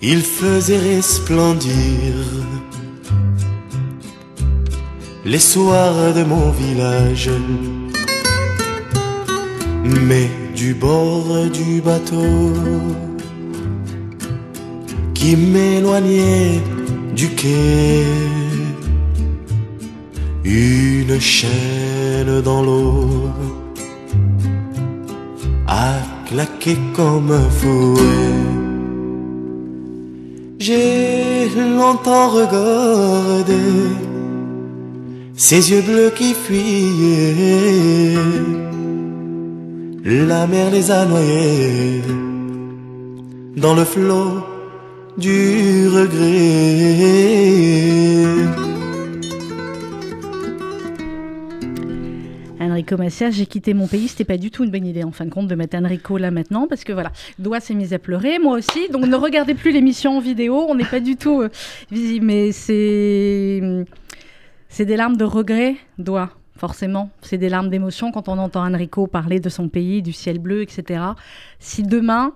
[0.02, 2.14] Il faisait resplendir
[5.24, 7.30] les soirs de mon village
[10.06, 12.52] mais du bord du bateau
[15.14, 16.60] qui m'éloignait
[17.14, 18.04] du quai.
[20.44, 23.28] Une chaîne dans l'eau
[25.66, 25.94] a
[26.26, 28.36] claqué comme un fouet.
[30.58, 33.62] J'ai longtemps regardé
[35.36, 38.14] ses yeux bleus qui fuyaient
[40.06, 42.00] la mer les a noyés
[43.56, 44.44] dans le flot
[45.18, 46.26] du regret.
[52.60, 55.24] Enrico Macias, j'ai quitté mon pays, c'était pas du tout une bonne idée en fin
[55.24, 58.38] de compte de mettre Enrico là maintenant parce que voilà, Doigt s'est mise à pleurer,
[58.38, 61.48] moi aussi, donc ne regardez plus l'émission en vidéo, on n'est pas du tout euh,
[61.90, 63.60] visible, mais c'est
[64.68, 67.10] c'est des larmes de regret, Doigt forcément.
[67.22, 70.62] C'est des larmes d'émotion quand on entend Enrico parler de son pays, du ciel bleu,
[70.62, 71.00] etc.
[71.58, 72.32] Si demain,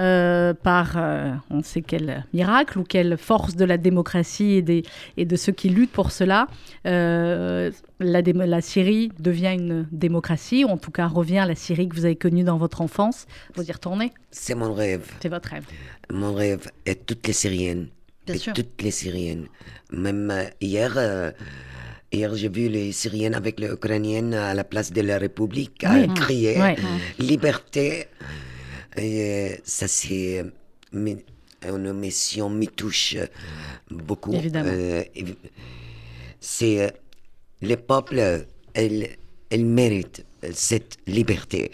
[0.00, 4.82] euh, par euh, on sait quel miracle ou quelle force de la démocratie et, des,
[5.18, 6.46] et de ceux qui luttent pour cela,
[6.86, 11.86] euh, la, la, Syrie devient une démocratie, ou en tout cas revient à la Syrie
[11.88, 15.06] que vous avez connue dans votre enfance, vous y retournez C'est mon rêve.
[15.20, 15.66] C'est votre rêve.
[16.10, 17.88] Mon rêve est toutes les Syriennes.
[18.26, 18.52] Bien sûr.
[18.54, 19.48] Toutes les Syriennes.
[19.92, 20.96] Même hier
[22.12, 26.06] Hier, j'ai vu les Syriennes avec les Ukrainiennes à la place de la République à
[26.08, 26.58] crier
[27.20, 28.06] liberté.
[28.96, 30.44] Et ça, c'est
[30.92, 33.16] une mission me touche
[33.90, 34.34] beaucoup.
[34.34, 34.70] Évidemment.
[34.72, 35.04] Euh,
[36.40, 36.92] c'est
[37.62, 38.44] les peuples,
[38.74, 39.16] elles,
[39.48, 41.70] elles méritent cette liberté.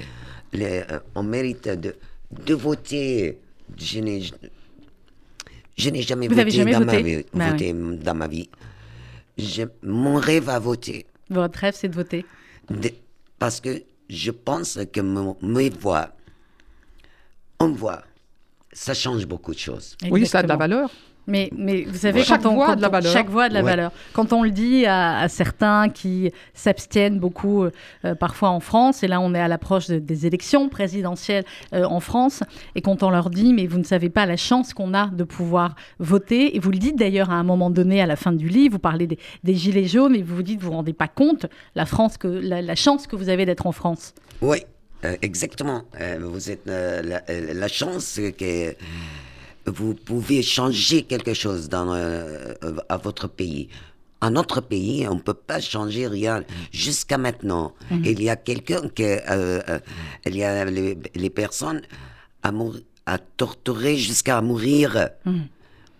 [1.14, 1.96] On mérite de,
[2.44, 3.38] de voter.
[3.79, 4.22] Je n'ai,
[5.79, 6.92] je n'ai jamais, voté, jamais dans, voté?
[6.92, 8.51] Ma vie, bah voté dans ma vie
[9.83, 11.07] mon rêve à voter.
[11.31, 12.25] Votre rêve, c'est de voter
[13.38, 15.01] Parce que je pense que
[15.42, 16.11] mes voix,
[17.59, 18.03] on voit,
[18.72, 19.96] ça change beaucoup de choses.
[20.11, 20.90] Oui, ça a de la valeur.
[21.29, 23.12] Mais, mais vous savez, chaque quand on, voix quand de la on- valeur.
[23.12, 23.71] chaque voix a de la Ouais.
[23.71, 23.91] valeur.
[24.12, 29.09] Quand on le dit à, à certains qui s'abstiennent beaucoup, euh, parfois en France, et
[29.09, 32.43] là on est à l'approche de- des élections présidentielles euh, en France,
[32.77, 35.25] et quand on leur dit, mais vous ne savez pas la chance qu'on a de
[35.25, 38.49] pouvoir voter, et vous le dites d'ailleurs à un moment donné à la fin du
[38.49, 41.09] livre, vous parlez des, des gilets jaunes, et vous vous dites, vous vous rendez pas
[41.09, 44.15] compte la France que la, la chance que vous avez d'être en France.
[44.43, 44.59] Oui,
[45.05, 45.83] euh, exactement.
[46.01, 48.75] Euh, vous êtes euh, la, euh, la chance que
[49.66, 52.55] vous pouvez changer quelque chose dans, euh,
[52.88, 53.68] à votre pays.
[54.20, 57.74] À notre pays, on ne peut pas changer rien jusqu'à maintenant.
[57.90, 59.79] Il y a quelqu'un qui, euh, euh,
[60.24, 61.83] il y a les, les personnes
[62.42, 62.50] à,
[63.05, 65.11] à torturer jusqu'à mourir.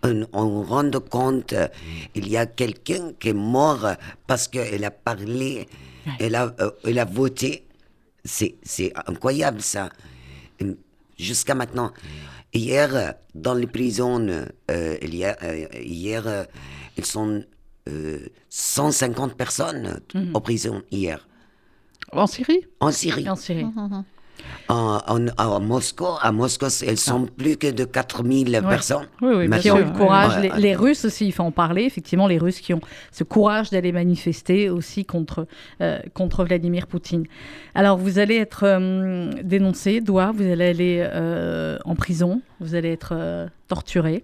[0.03, 1.53] On, on rend compte,
[2.15, 3.85] il y a quelqu'un qui est mort
[4.25, 5.67] parce qu'elle a parlé,
[6.19, 7.65] elle a, euh, elle a voté.
[8.23, 9.89] C'est, c'est incroyable ça.
[11.19, 11.91] Jusqu'à maintenant.
[12.53, 16.43] Hier, euh, dans les prisons, euh, il y a, euh, hier, euh,
[16.97, 17.43] ils sont
[17.89, 19.99] euh, 150 personnes
[20.33, 21.27] en prison hier.
[22.11, 22.65] En Syrie?
[22.79, 23.29] En Syrie.
[23.29, 23.65] En Syrie.
[24.69, 29.07] En, Moscou, à Moscou, elles sont plus que de 4000 personnes.
[29.21, 30.35] Oui, oui, qui ont eu le courage.
[30.35, 30.59] Ouais, les, ouais.
[30.59, 31.83] les Russes aussi, il faut en parler.
[31.83, 35.47] Effectivement, les Russes qui ont ce courage d'aller manifester aussi contre,
[35.81, 37.25] euh, contre Vladimir Poutine.
[37.75, 42.91] Alors, vous allez être euh, dénoncé, doigt, vous allez aller euh, en prison, vous allez
[42.91, 44.23] être euh, torturé.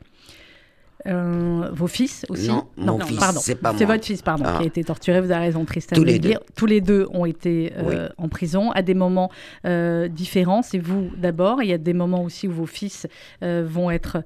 [1.05, 3.39] Euh, vos fils aussi Non, mon fils, pardon.
[3.41, 4.57] c'est pas votre fils, pardon, Ah.
[4.57, 5.19] qui a été torturé.
[5.19, 5.95] Vous avez raison, Tristan.
[5.95, 6.33] Tous les deux.
[6.55, 7.95] Tous les deux ont été euh, Oui.
[8.17, 9.29] en prison à des moments
[9.65, 10.61] euh, différents.
[10.61, 11.61] C'est vous d'abord.
[11.61, 13.07] Il y a des moments aussi où vos fils
[13.41, 14.23] vont être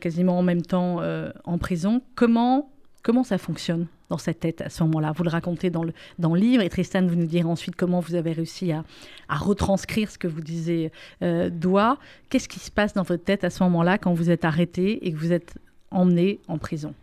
[0.00, 1.00] quasiment en même temps
[1.44, 2.00] en prison.
[2.14, 2.70] Comment,
[3.02, 5.12] comment ça fonctionne dans sa tête à ce moment-là?
[5.16, 8.00] Vous le racontez dans le, dans le livre et Tristan, vous nous direz ensuite comment
[8.00, 8.84] vous avez réussi à,
[9.28, 10.90] à retranscrire ce que vous disiez
[11.22, 11.98] euh, Doigt.
[12.30, 15.12] Qu'est-ce qui se passe dans votre tête à ce moment-là quand vous êtes arrêté et
[15.12, 15.54] que vous êtes
[15.90, 16.94] emmené en prison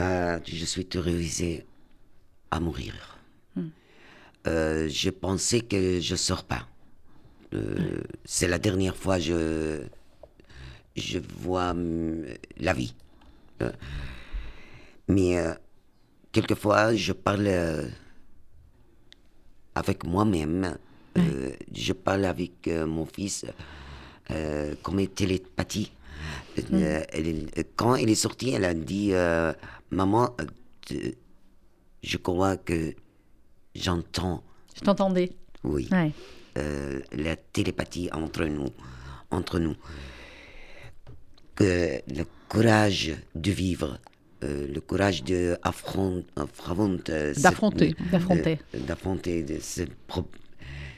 [0.00, 1.66] Euh, je suis terrorisé
[2.50, 3.18] à mourir.
[4.46, 6.68] Euh, je pensais que je sors pas.
[7.52, 9.82] Euh, C'est la dernière fois je
[10.96, 12.24] je vois hum,
[12.58, 12.94] la vie.
[13.62, 13.72] Euh,
[15.08, 15.36] mais
[16.32, 17.50] quelquefois je parle
[19.74, 20.78] avec moi-même.
[21.74, 23.44] Je parle avec mon fils
[24.30, 25.92] euh, comme télépathie.
[26.72, 29.52] Euh, elle- quand elle est sortie, elle a dit euh,
[29.90, 30.34] Maman,
[30.92, 31.10] euh,
[32.02, 32.94] je crois que
[33.74, 34.42] j'entends,
[34.74, 35.30] Je t'entendais.
[35.64, 36.12] oui, Ouais.
[36.58, 38.68] euh, la télépathie entre nous.
[39.30, 39.76] Entre nous.
[41.54, 43.98] Que le courage de vivre,
[44.44, 46.24] euh, le courage de affront-
[47.10, 47.94] euh, D'affronter.
[48.12, 48.58] D'affronter.
[48.74, 49.82] euh, d'affronter ce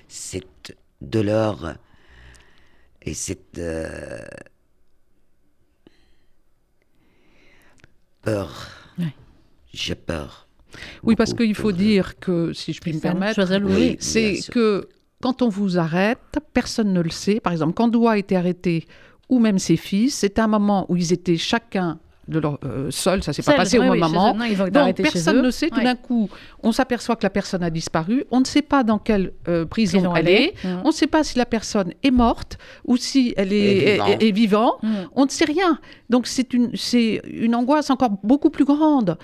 [0.08, 1.76] cette douleur
[3.02, 4.20] et cette euh,
[8.22, 8.68] peur.
[8.98, 9.14] Ouais.
[9.72, 10.48] J'ai peur.
[11.02, 11.78] Oui, parce qu'il faut peur.
[11.78, 13.96] dire que, si je puis me permettre, oui.
[14.00, 14.88] C'est que
[15.20, 17.40] quand on vous arrête, personne ne le sait.
[17.40, 18.86] Par exemple, quand Doua a été arrêté,
[19.28, 23.22] ou même ses fils, c'est un moment où ils étaient chacun de leur, euh, seuls,
[23.22, 24.34] ça s'est pas passé oui, au même moment.
[24.34, 24.38] eux.
[24.72, 25.68] Non, Donc personne ne sait.
[25.68, 25.84] Tout Ouais.
[25.84, 26.30] d'un coup,
[26.62, 28.24] on s'aperçoit que la personne a disparu.
[28.30, 30.42] On ne sait pas dans quelle euh, prison, Prison elle est.
[30.44, 30.54] est.
[30.84, 34.30] On ne sait pas si la personne est morte ou si elle est, est- est
[34.32, 34.76] vivant.
[34.82, 34.88] Mm.
[35.14, 35.78] On ne sait rien.
[36.10, 39.16] Donc c'est une, c'est une angoisse encore beaucoup plus grande.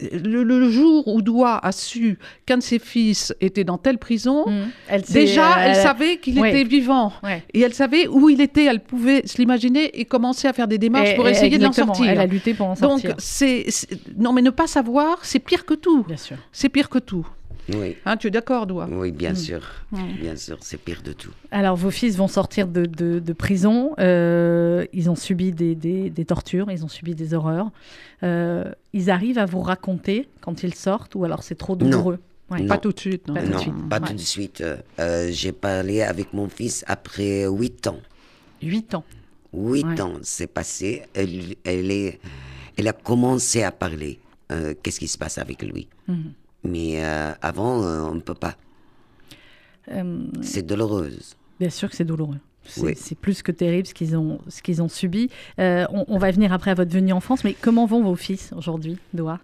[0.00, 4.44] Le, le jour où Doua a su qu'un de ses fils était dans telle prison,
[4.46, 4.68] Mm.
[4.88, 7.12] Elle s'est, déjà euh, elle savait qu'il était vivant.
[7.52, 8.64] Et elle savait où il était.
[8.64, 11.64] Elle pouvait se l'imaginer et commencer à faire des démarches Et- pour et- essayer de
[11.64, 12.08] l'en sortir.
[12.08, 13.14] Elle a lutté pour en Donc sortir.
[13.18, 13.88] c'est c'est-
[14.18, 16.06] non mais ne pas savoir, c'est pire que tout.
[16.52, 17.26] C'est pire que tout.
[17.74, 19.60] Oui, Hein, tu es d'accord, Doua oui, bien sûr.
[19.92, 20.12] Mm.
[20.20, 21.30] Bien sûr, c'est pire de tout.
[21.50, 23.92] Alors, vos fils vont sortir de, de- de prison.
[23.98, 27.70] euh, ils ont subi des, des- des tortures, ils ont subi des horreurs.
[28.22, 32.18] Euh, ils arrivent à vous raconter quand ils sortent, ou alors c'est trop douloureux
[32.50, 32.62] Ouais.
[32.62, 32.66] Non.
[32.66, 33.28] Pas tout de suite.
[33.28, 33.34] Non.
[33.34, 33.88] Pas tout de non, suite.
[33.88, 34.06] pas Ouais.
[34.08, 34.64] tout de suite.
[34.98, 38.00] Euh, J'ai parlé avec mon fils après huit ans.
[38.60, 39.04] Huit ans.
[39.54, 40.00] Huit Ouais.
[40.00, 41.02] ans c'est passé.
[41.14, 42.18] Elle, elle, est,
[42.76, 44.18] elle a commencé à parler.
[44.50, 45.86] euh, Qu'est-ce qui se passe avec lui?
[46.08, 46.32] Mhm.
[46.64, 48.54] Mais euh, avant, euh, on ne peut pas.
[49.90, 51.36] Euh, C'est douloureuse.
[51.58, 52.38] bien sûr que c'est douloureux.
[52.64, 53.16] C'est Oui.
[53.20, 55.30] plus que terrible ce qu'ils ont, ce qu'ils ont subi.
[55.58, 58.14] Euh, on, on va venir après à votre venue en France, mais comment vont vos
[58.16, 59.40] fils aujourd'hui, Doha?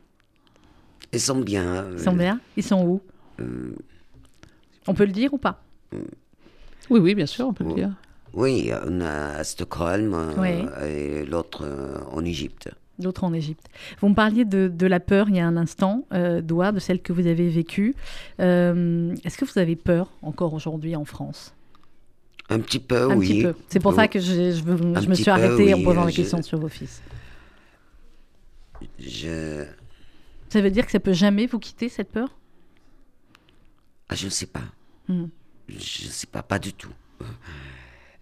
[1.12, 1.86] Ils sont bien.
[1.92, 2.40] Ils sont bien?
[2.56, 3.00] Ils sont où?
[3.40, 3.74] Euh,
[4.86, 5.62] On peut le dire ou pas?
[6.90, 7.90] Oui, oui, bien sûr, on peut le dire.
[8.34, 10.64] oui, on a à Stockholm Oui.
[10.86, 11.66] et l'autre
[12.12, 12.68] en Égypte.
[12.98, 13.66] D'autres en Égypte.
[14.00, 17.00] Vous me parliez de, de la peur il y a un instant, euh, de celle
[17.02, 17.94] que vous avez vécue.
[18.40, 21.54] Euh, Est-ce que vous avez peur encore aujourd'hui en France?
[22.48, 23.44] Un petit peu, Un oui.
[23.68, 26.58] C'est pour ça que je, me suis peu, arrêtée en posant la je- question sur
[26.58, 27.02] vos fils.
[28.98, 29.64] Je...
[30.48, 32.28] Ça veut dire que ça peut jamais vous quitter, cette peur?
[34.08, 34.62] Ah, je ne sais pas.
[35.08, 35.26] Hmm.
[35.68, 36.92] Je ne sais pas, pas du tout.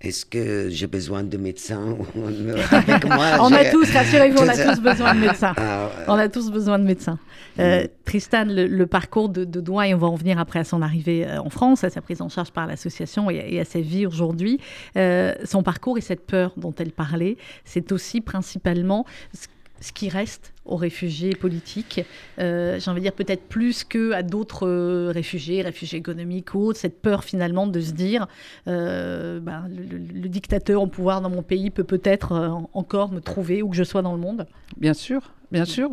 [0.05, 1.97] Est-ce que j'ai besoin de médecins
[2.73, 5.55] avec moi On a tous, rassurez-vous, on a tous besoin de médecins.
[5.57, 6.05] Ah, ouais.
[6.09, 7.19] On a tous besoin de médecins.
[7.59, 10.65] Euh, Tristan, le, le parcours de, de Doua, et on va en venir après à
[10.65, 13.61] son arrivée euh, en France, à sa prise en charge par l'association et, à- et
[13.61, 14.61] à sa vie aujourd'hui.
[14.97, 19.47] Euh, son parcours et cette peur dont elle parlait, c'est aussi principalement ce,
[19.81, 22.01] ce qui reste aux réfugiés politiques.
[22.39, 26.79] Euh, J'ai envie de dire peut-être plus qu'à d'autres euh, réfugiés, réfugiés économiques ou autres,
[26.79, 28.27] cette peur finalement de se dire
[28.67, 33.63] euh, ben, le, dictateur au pouvoir dans mon pays peut peut-être euh, encore me trouver
[33.63, 34.47] où que je sois dans le monde.
[34.77, 35.91] Bien sûr, bien sûr.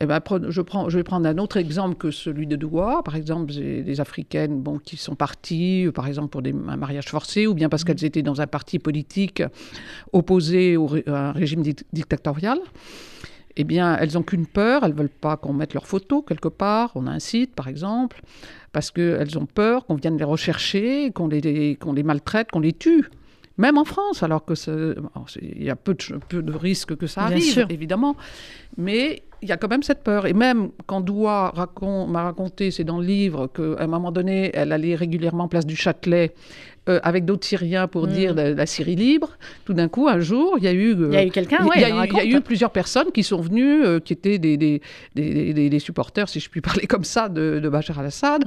[0.00, 3.02] Eh ben, je, prends, je vais prendre un autre exemple que celui de Doua.
[3.02, 7.06] Par exemple, des Africaines bon, qui sont parties, euh, par exemple, pour des, un mariage
[7.06, 9.42] forcé, ou bien parce qu'elles étaient dans un parti politique
[10.12, 12.58] opposé au à un régime dic- dictatorial.
[13.56, 16.48] Eh bien, elles n'ont qu'une peur, elles ne veulent pas qu'on mette leurs photos quelque
[16.48, 16.92] part.
[16.94, 18.22] On a un site, par exemple,
[18.72, 22.72] parce qu'elles ont peur qu'on vienne les rechercher, qu'on les, qu'on les maltraite, qu'on les
[22.72, 23.10] tue.
[23.60, 24.54] Même en France, alors que
[25.42, 27.66] il y a peu de, ch- peu de risques que ça Bien arrive, sûr.
[27.70, 28.16] évidemment.
[28.76, 30.26] Mais il y a quand même cette peur.
[30.26, 34.50] Et même quand Doua racon- m'a raconté, c'est dans le livre, qu'à un moment donné,
[34.54, 36.34] elle allait régulièrement place du Châtelet
[36.88, 38.10] euh, avec d'autres Syriens pour Mm.
[38.12, 39.30] dire la, la Syrie libre.
[39.66, 40.94] Tout d'un coup, un jour, il y a eu...
[40.94, 42.16] euh, Il y a eu quelqu'un, il ouais, y, a elle eu- il y a
[42.22, 42.32] raconte.
[42.32, 44.80] eu plusieurs personnes qui sont venues, euh, qui étaient des, des,
[45.14, 48.44] des, des- des supporters, si je puis parler comme ça, de, de Bachar al-Assad.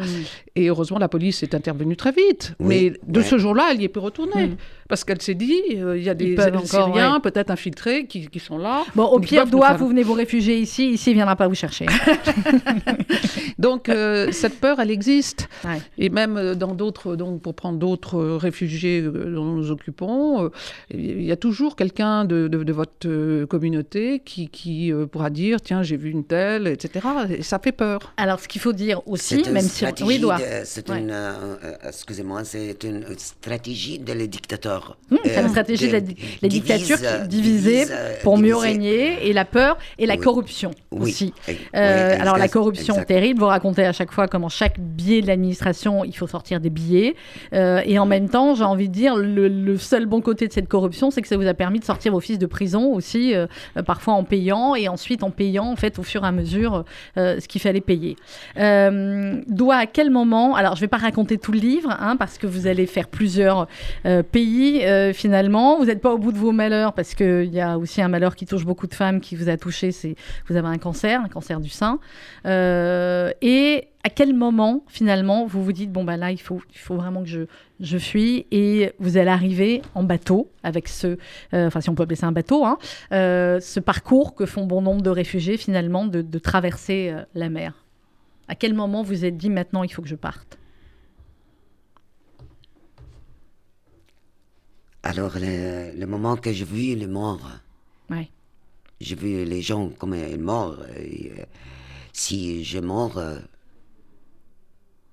[0.55, 2.55] Et heureusement, la police est intervenue très vite.
[2.59, 3.25] Oui, Mais de ouais.
[3.25, 4.47] ce jour-là, elle y est plus retournée.
[4.47, 4.55] Mm.
[4.93, 7.19] Parce qu'elle s'est dit, euh, il y a des, des Syriens, ouais.
[7.19, 8.83] peut-être infiltrés, qui, qui sont là.
[8.93, 10.91] Bon, au Ils pire, doigt, vous venez vous réfugier ici.
[10.91, 11.87] Ici, il viendra pas vous chercher.
[13.57, 15.47] Donc, euh, cette peur, elle existe.
[15.65, 15.79] Ouais.
[15.97, 20.49] Et même euh, dans d'autres, donc pour prendre d'autres réfugiés dont nous nous occupons, euh,
[20.93, 25.59] il y a toujours quelqu'un de, de- de votre communauté qui, qui euh, pourra dire
[25.61, 27.05] tiens, j'ai vu une telle, etc.
[27.37, 28.13] Et ça fait peur.
[28.17, 29.69] Alors, ce qu'il faut dire aussi, même si...
[29.69, 30.37] stratégie Oui, doigt.
[30.65, 30.99] c'est Ouais.
[30.99, 31.55] une, euh,
[31.87, 34.27] excusez-moi, c'est une stratégie de les
[35.11, 37.91] Hum, c'est la Euh, stratégie de la, di- les divise, dictatures qui euh, divisées divise,
[37.93, 40.19] euh, pour mieux régner, et la peur et la Oui.
[40.21, 41.33] corruption Oui, aussi.
[41.47, 43.07] oui, Euh, alors la corruption exact.
[43.07, 46.69] terrible, vous racontez à chaque fois comment chaque billet de l'administration, il faut sortir des
[46.69, 47.15] billets.
[47.53, 50.53] Euh, et en même temps, j'ai envie de dire, le, le seul bon côté de
[50.53, 53.35] cette corruption, c'est que ça vous a permis de sortir vos fils de prison aussi,
[53.35, 53.45] euh,
[53.85, 57.47] parfois en payant, et ensuite en payant, en fait, au fur et à mesure, ce
[57.47, 58.15] qu'il fallait payer.
[59.47, 62.37] Doit à quel moment, alors je ne vais pas raconter tout le livre, hein, parce
[62.37, 63.67] que vous allez faire plusieurs
[64.05, 64.23] euh,
[64.63, 65.77] euh, finalement.
[65.77, 68.35] Vous n'êtes pas au bout de vos malheurs, parce qu'il y a aussi un malheur
[68.35, 70.15] qui touche beaucoup de femmes qui vous a touché, c'est
[70.47, 71.99] vous avez un cancer, un cancer du sein.
[72.45, 77.23] Euh, et à quel moment, finalement, vous vous dites, bon, bah là, il faut, vraiment
[77.23, 77.41] que je,
[77.79, 81.17] je fuis, et vous allez arriver en bateau, avec ce,
[81.53, 82.77] euh, enfin, si on peut appeler ça un bateau, hein,
[83.11, 87.73] ce parcours que font bon nombre de réfugiés, finalement, de, de traverser la mer.
[88.47, 90.57] À quel moment vous êtes dit, maintenant, il faut que je parte?
[95.03, 97.49] Alors, le, le moment que j'ai vu les morts,
[98.09, 98.29] Ouais.
[99.01, 100.77] j'ai vu les gens comme ils morts.
[100.97, 101.43] et, euh,
[102.13, 103.39] si je mors, euh,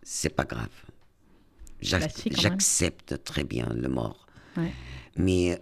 [0.03, 0.69] c'est pas grave.
[1.91, 1.99] Bah.
[2.31, 4.27] J'accepte très bien le mort.
[4.57, 4.73] Ouais.
[5.17, 5.57] Mais euh,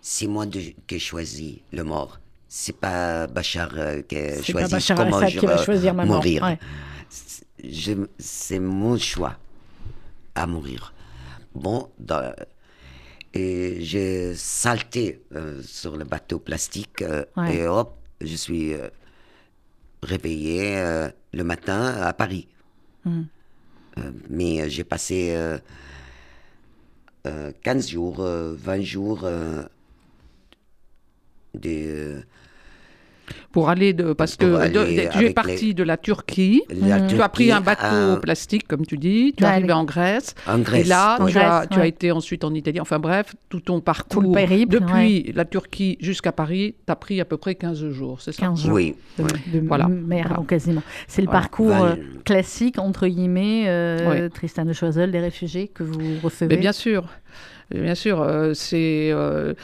[0.00, 2.18] c'est moi de- qui choisis le mort.
[2.48, 5.64] C'est pas Bachar euh, qui a C'est pas choisi Bachar comment je qui va vais
[5.64, 6.16] choisir ma mort.
[6.16, 6.42] mourir.
[6.42, 6.58] Ouais.
[8.18, 9.36] C'est mon choix
[10.34, 10.92] à mourir.
[11.54, 12.34] Bon, dans-
[13.34, 17.56] et j'ai salté euh, sur le bateau plastique euh, Ouais.
[17.56, 18.88] et hop, je suis euh,
[20.02, 20.76] réveillé
[21.32, 22.48] le matin à Paris.
[23.06, 23.20] Euh,
[24.28, 25.58] mais j'ai passé euh,
[27.26, 29.28] euh, 15 jours, euh, 20 jours
[31.54, 32.22] de,
[33.52, 34.12] Pour aller de.
[34.12, 34.72] Parce que de-
[35.06, 36.62] de- tu es parti les- de la Turquie.
[36.70, 39.34] la Tu as pris un bateau à- plastique, comme tu dis.
[39.36, 40.34] Tu es arrivé en Grèce.
[40.46, 40.86] en Grèce.
[40.86, 42.80] Et là, tu, as, tu as été ensuite en Italie.
[42.80, 44.32] Enfin bref, tout ton parcours.
[44.32, 48.32] périple, depuis la Turquie jusqu'à Paris, tu as pris à peu près 15 jours, c'est
[48.32, 48.42] ça?
[48.42, 48.72] 15 jours.
[48.74, 48.94] Oui.
[49.18, 49.24] de,
[49.60, 49.88] de Voilà.
[49.88, 50.36] mer, Voilà.
[50.36, 50.82] donc quasiment.
[51.08, 51.40] C'est le Voilà.
[51.40, 54.30] parcours Val- euh, classique, entre guillemets, euh, Oui.
[54.30, 56.54] Tristan de Choiseul, des réfugiés que vous recevez?
[56.54, 57.06] Mais bien sûr.
[57.72, 59.54] Bien sûr, euh, c'est euh,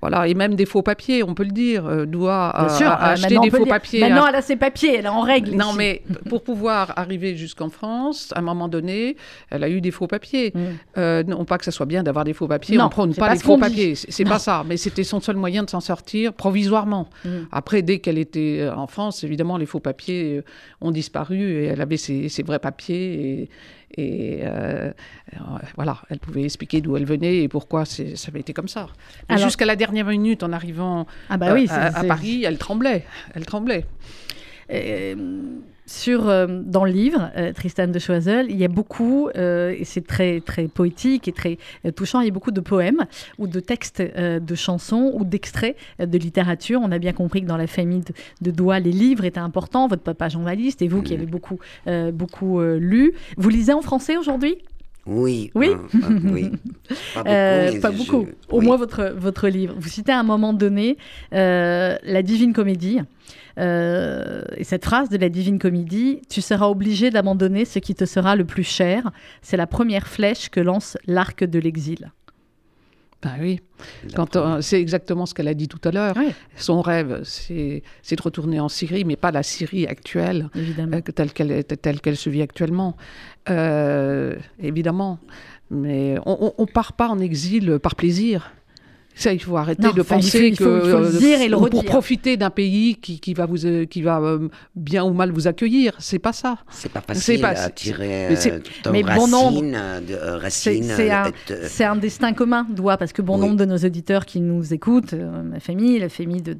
[0.00, 1.86] voilà et même des faux papiers, on peut le dire.
[1.86, 4.00] Euh, doit sûr, euh, on des faux papiers.
[4.00, 5.52] Maintenant, à- elle a ses papiers, elle est en règle.
[5.56, 5.78] Non, ici.
[5.78, 9.16] mais pour pouvoir arriver jusqu'en France, à un moment donné,
[9.50, 10.52] elle a eu des faux papiers.
[10.54, 10.60] Mm.
[10.98, 13.28] Euh, non pas que ça soit bien d'avoir des faux papiers, Non, on prône pas,
[13.28, 16.32] pas les faux papiers, c'est pas ça, mais c'était son seul moyen de s'en sortir
[16.32, 17.08] provisoirement.
[17.24, 17.28] Mm.
[17.52, 20.42] Après, dès qu'elle était en France, évidemment, les faux papiers
[20.80, 23.50] ont disparu et elle avait ses, ses vrais papiers et,
[23.96, 24.42] Et
[25.74, 28.88] voilà, elle pouvait expliquer d'où elle venait et pourquoi ça avait été comme ça.
[29.36, 33.04] Jusqu'à la dernière minute, en arrivant ah bah oui, à, Paris, elle tremblait.
[33.34, 33.86] Elle tremblait.
[35.88, 39.84] Sur, euh, dans le livre, euh, Tristan de Choiseul, il y a beaucoup, euh, et
[39.84, 41.56] c'est très, très poétique et très
[41.96, 43.06] touchant, il y a beaucoup de poèmes
[43.38, 46.80] ou de textes de chansons ou d'extraits de littérature.
[46.82, 48.12] On a bien compris que dans la famille de,
[48.42, 49.88] de Doigt, les livres étaient importants.
[49.88, 51.58] Votre papa journaliste et vous qui avez beaucoup,
[52.12, 53.14] beaucoup lu.
[53.38, 54.58] Vous lisez en français aujourd'hui?
[55.08, 55.50] Oui.
[55.54, 55.70] Oui.
[56.24, 56.50] oui.
[57.14, 58.26] Pas beaucoup.
[58.50, 59.74] Au moins votre, votre livre.
[59.78, 60.96] Vous citez à un moment donné
[61.32, 63.00] la Divine Comédie.
[63.58, 68.04] Euh, et cette phrase de la Divine Comédie, tu seras obligé d'abandonner ce qui te
[68.04, 69.10] sera le plus cher,
[69.42, 72.12] c'est la première flèche que lance l'arc de l'exil.
[73.20, 73.60] Ben oui,
[74.60, 76.14] c'est exactement ce qu'elle a dit tout à l'heure.
[76.56, 81.64] Son rêve, c'est de retourner en Syrie, mais pas la Syrie actuelle, euh, telle qu'elle
[81.64, 82.96] telle qu'elle se vit actuellement.
[83.50, 85.18] Euh, évidemment,
[85.70, 88.52] mais on ne part pas en exil par plaisir.
[89.18, 93.66] Ça, il faut arrêter de penser que pour profiter d'un pays qui, qui, va vous
[93.66, 96.58] euh, qui va euh, bien ou mal vous accueillir, c'est pas ça.
[96.70, 98.60] C'est pas facile pas, à tirer euh,
[98.92, 99.60] mais bon nombre,
[100.50, 104.72] C'est un, un, destin commun, doit parce que bon nombre de nos auditeurs qui nous
[104.72, 106.56] écoutent, ma famille, la famille de,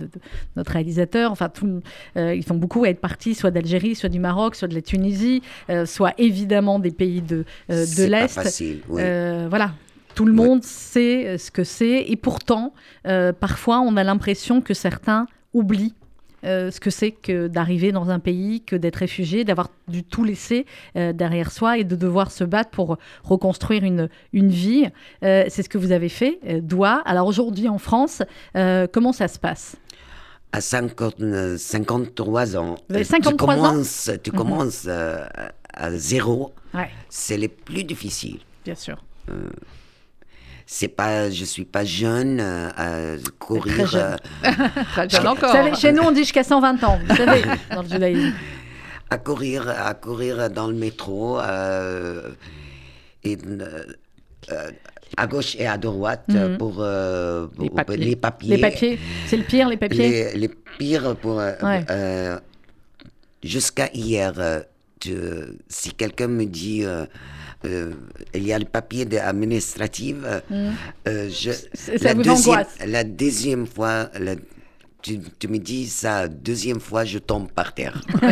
[0.57, 1.81] notre réalisateur, enfin tout,
[2.17, 5.43] ils sont beaucoup à être partis, soit d'Algérie, soit du Maroc, soit de la Tunisie,
[5.85, 8.27] soit évidemment des pays de de l'est.
[8.27, 8.81] C'est pas facile.
[8.89, 9.03] Oui.
[9.49, 9.71] voilà.
[10.19, 12.75] Tout le monde sait euh, ce que c'est et pourtant,
[13.07, 15.95] euh, parfois, on a l'impression que certains oublient
[16.45, 20.25] euh, ce que c'est que d'arriver dans un pays, que d'être réfugié, d'avoir dû tout
[20.25, 20.66] laisser
[20.97, 24.89] derrière soi et de devoir se battre pour reconstruire une, une vie.
[25.23, 27.01] c'est ce que vous avez fait, Doigt.
[27.05, 28.23] Alors aujourd'hui en France,
[28.93, 29.77] comment ça se passe?
[30.51, 31.14] À 50,
[31.59, 34.37] 53 ans, tu commences, Tu mhm.
[34.37, 36.53] commences à zéro.
[37.09, 38.39] C'est le plus difficile.
[38.64, 38.97] Bien sûr
[40.71, 43.75] c'est pas, je suis pas jeune euh, à courir.
[43.75, 44.16] Très jeune.
[44.45, 45.51] Euh, jeune encore.
[45.51, 47.43] Savez, chez nous, on dit jusqu'à 120 ans, vous savez,
[47.75, 48.35] dans le judaïsme.
[49.09, 52.33] À courir, à courir dans le métro, euh,
[53.25, 53.39] et,
[55.16, 56.59] à gauche et à droite mhm.
[56.59, 57.97] pour, les, papiers.
[57.97, 58.57] les, papiers.
[58.57, 58.99] les papiers.
[59.27, 60.35] c'est le pire, les papiers.
[60.35, 61.43] Les, les pires pour.
[63.43, 64.35] Jusqu'à hier,
[65.69, 66.85] si quelqu'un me dit
[67.65, 67.93] euh,
[68.35, 70.17] il y a le papier administratif.
[70.25, 70.71] Euh, mm.
[71.09, 74.35] euh, je, ça la, vous deuxième, la deuxième fois, la,
[75.03, 78.01] tu, tu, me dis ça, deuxième fois, je tombe par terre.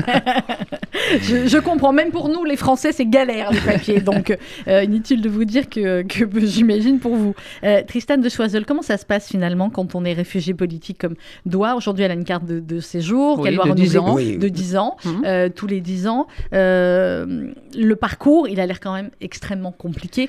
[1.21, 4.01] je, comprends, même pour nous, les Français, c'est galère, les papiers.
[4.01, 4.37] Donc,
[4.67, 7.35] euh, inutile de vous dire que, que j'imagine pour vous.
[7.63, 11.15] Euh, Tristan de Choiseul, comment ça se passe finalement quand on est réfugié politique comme
[11.45, 15.11] doit Aujourd'hui, elle a une carte de, séjour qu'elle doit renouveler de 10 ans, mmh.
[15.25, 16.27] euh, tous les 10 ans.
[16.53, 20.29] le parcours, il a l'air quand même extrêmement compliqué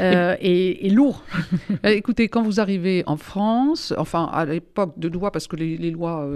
[0.00, 1.24] et, et, lourd.
[1.84, 5.90] Écoutez, quand vous arrivez en France, enfin à l'époque de Doigt, parce que les, les
[5.90, 6.28] lois,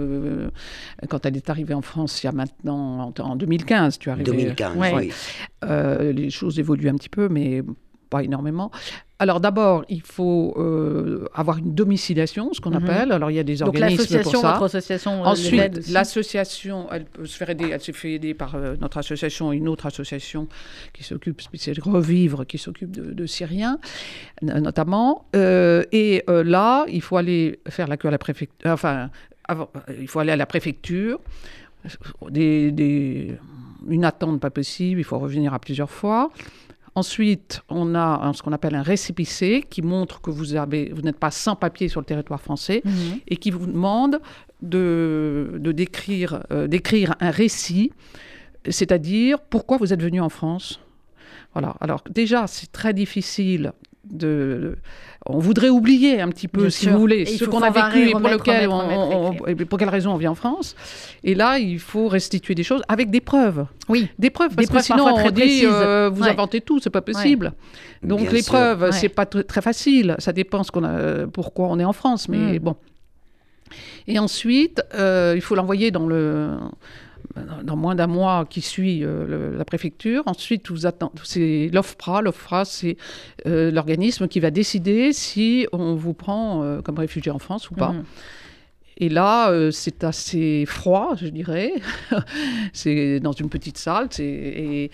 [1.09, 4.25] quand elle est arrivée en France il y a maintenant, en 2015, tu arrives.
[4.25, 5.11] 2015, oui.
[5.63, 7.63] Euh, les choses évoluent un petit peu, mais
[8.09, 8.71] pas énormément.
[9.21, 12.83] Alors d'abord, il faut euh, avoir une domiciliation, ce qu'on mhm.
[12.83, 13.11] appelle.
[13.11, 14.53] Alors il y a des organismes pour ça.
[14.53, 17.69] Votre association, euh, Ensuite, l'association, elle peut se faire aider.
[17.71, 20.47] Elle s'est fait aider par notre association et une autre association
[20.93, 23.79] qui s'occupe, c'est Revivre, qui s'occupe de, Syriens,
[24.41, 25.25] notamment.
[25.33, 28.71] et là, il faut aller faire la queue à la préfecture.
[28.71, 29.09] Enfin,
[29.99, 31.19] il faut aller à la préfecture
[32.29, 33.37] des,
[33.87, 36.31] une attente pas possible, il faut revenir à plusieurs fois.
[36.95, 41.19] Ensuite, on a ce qu'on appelle un récépissé qui montre que vous, avez, vous n'êtes
[41.19, 43.19] pas sans papier sur le territoire français mhm.
[43.27, 44.19] et qui vous demande
[44.61, 47.91] de, de décrire, euh, d'écrire un récit,
[48.67, 50.79] c'est-à-dire pourquoi vous êtes venu en France.
[51.53, 51.75] Voilà.
[51.79, 53.71] Alors déjà, c'est très difficile
[54.09, 54.77] de,
[55.25, 58.21] on voudrait oublier un petit peu, si vous voulez, ce qu'on a vécu et pour
[58.21, 59.33] lequel, on,
[59.65, 60.75] pour quelle raison on vient en France.
[61.23, 63.65] Et là, il faut restituer des choses avec des preuves.
[63.89, 67.53] Oui, des preuves, parce que sinon on dit euh, vous inventez tout, c'est pas possible.
[68.03, 70.15] Donc les preuves, c'est pas très facile.
[70.19, 72.59] Ça dépend ce qu'on a, pourquoi on est en France, mais mm.
[72.59, 72.75] bon.
[74.07, 76.57] Et ensuite, euh, il faut l'envoyer dans le
[77.63, 80.23] dans moins d'un mois qui suit euh, la préfecture.
[80.25, 80.85] Ensuite, vous
[81.23, 82.21] c'est l'OFPRA.
[82.21, 82.97] L'OFPRA, c'est
[83.45, 87.75] euh, l'organisme qui va décider si on vous prend euh, comme réfugié en France ou
[87.75, 87.91] pas.
[87.91, 88.03] Mhm.
[89.01, 91.73] Et là, euh, c'est assez froid, je dirais.
[92.73, 94.09] c'est dans une petite salle.
[94.19, 94.91] Et,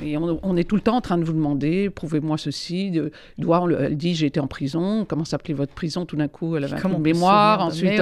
[0.00, 2.92] et on, est tout le temps en train de vous demander, prouvez-moi ceci.
[2.92, 5.04] De, elle dit, j'ai été en prison.
[5.08, 7.60] Comment s'appelait votre prison Tout d'un coup, elle avait un mémoire.
[7.62, 8.00] Ensuite,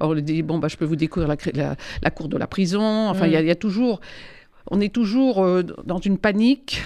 [0.00, 3.08] on lui dit, bon, bah, je peux vous découvrir la, la, cour de la prison.
[3.08, 3.56] Enfin, il y, a mm.
[3.56, 4.00] toujours...
[4.72, 6.82] On est toujours euh, dans une panique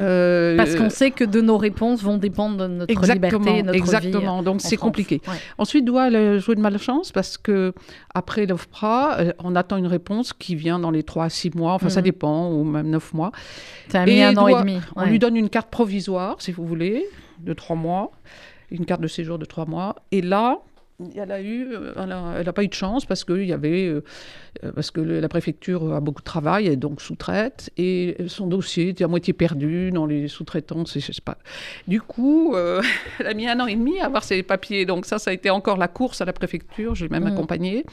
[0.00, 4.42] Euh, Parce qu'on sait que de nos réponses vont dépendre de notre liberté, notre exactement.
[4.42, 5.22] Donc c'est compliqué.
[5.58, 7.72] Ensuite, doit jouer de malchance parce que
[8.14, 11.72] après l'OFPRA, euh, on attend une réponse qui vient dans les 3 à 6 mois,
[11.72, 12.04] enfin ça mhm.
[12.04, 13.32] dépend, ou même 9 mois.
[13.88, 14.80] Ça a mis un an et demi.
[14.96, 17.06] On lui donne une carte provisoire, si vous voulez,
[17.40, 18.10] de 3 mois,
[18.70, 19.96] une carte de séjour de 3 mois.
[20.12, 20.58] Et là,
[21.14, 21.92] elle a eu, euh,
[22.38, 24.02] elle n'a pas eu de chance parce que il y avait, euh,
[24.74, 29.04] parce que la préfecture a beaucoup de travail et donc sous-traite et son dossier était
[29.04, 31.38] à moitié perdu dans les sous-traitants, je sais pas.
[31.86, 32.82] Du coup, euh,
[33.20, 35.34] elle a mis un an et demi à avoir ses papiers, donc ça, ça a
[35.34, 36.94] été encore la course à la préfecture.
[36.94, 37.28] J'ai même mmh.
[37.28, 37.84] accompagné.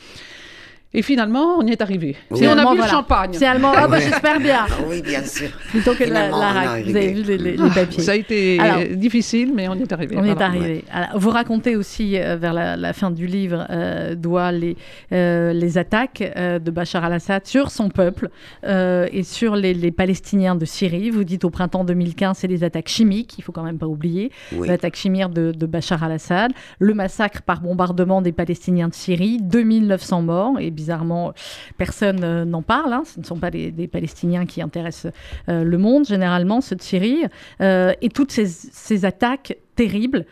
[0.94, 2.16] Et finalement, on y est arrivé.
[2.30, 2.48] Oui.
[2.48, 3.32] on a bu le champagne.
[3.34, 3.74] C'est allemand.
[3.76, 4.66] Ah, bah, j'espère bien.
[4.70, 5.50] Ah oui, bien sûr.
[5.70, 8.04] Plutôt que la, la Vous avez vu les, les, papiers.
[8.04, 8.60] Ça a été
[8.96, 10.16] difficile, mais on y est arrivé.
[10.18, 10.84] On est arrivé.
[10.92, 14.16] Alors, vous racontez aussi, euh, vers la, fin du livre, euh,
[14.52, 14.78] les,
[15.12, 18.30] euh, les attaques euh, de Bachar al-Assad sur son peuple
[18.64, 21.10] et sur les, Palestiniens de Syrie.
[21.10, 24.32] Vous dites au printemps 2015, c'est des attaques chimiques, il faut quand même pas oublier.
[24.52, 30.22] L'attaque chimique de, de Bachar al-Assad, le massacre par bombardement des Palestiniens de Syrie, 2900
[30.22, 31.34] morts, et bizarrement,
[31.78, 32.92] personne euh, n'en parle.
[32.92, 33.04] Hein.
[33.06, 35.14] Ce ne sont pas des, Palestiniens qui intéressent
[35.48, 37.24] euh, le monde, généralement, ceux de Syrie.
[37.62, 40.26] Euh, et toutes ces, attaques terribles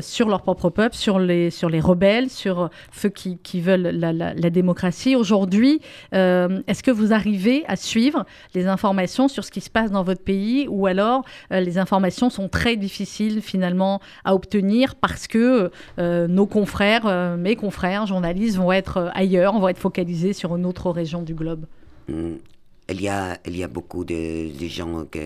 [0.00, 5.16] sur leur propre peuple, sur les, sur les rebelles, sur ceux qui, veulent la, démocratie.
[5.16, 5.80] Aujourd'hui,
[6.12, 10.22] est-ce que vous arrivez à suivre les informations sur ce qui se passe dans votre
[10.22, 17.36] pays ou alors les informations sont très difficiles finalement à obtenir parce que nos confrères,
[17.36, 21.34] mes confrères, journalistes vont être ailleurs on va être focalisé sur une autre région du
[21.34, 21.66] globe?
[22.08, 25.18] Il, y a, il y a beaucoup de, gens qui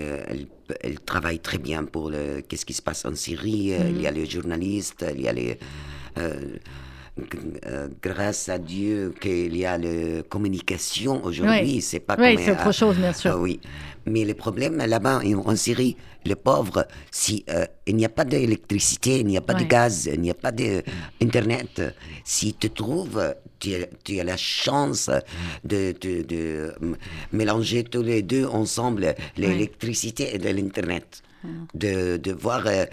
[0.80, 3.72] elle, travaillent très bien pour le, qu'est-ce qui se passe en Syrie.
[3.78, 3.88] Hmm.
[3.88, 5.58] Il y a les journalistes, il y a les...
[6.18, 6.56] Euh, euh,
[8.02, 12.96] grâce à Dieu qu'il y a la communication aujourd'hui, c'est pas oui, c'est autre chose,
[12.96, 13.32] bien sûr.
[13.34, 13.60] Ah oui,
[14.06, 19.20] mais le problème là-bas en Syrie, les pauvres, si euh, il n'y a pas d'électricité,
[19.20, 21.82] il n'y a pas de gaz, il n'y a pas d'internet,
[22.24, 23.74] si tu trouves, tu,
[24.20, 25.10] as la chance
[25.64, 26.74] de, de,
[27.32, 31.22] mélanger tous les deux ensemble, l'électricité et l'internet,
[31.74, 32.84] de, de voir, euh,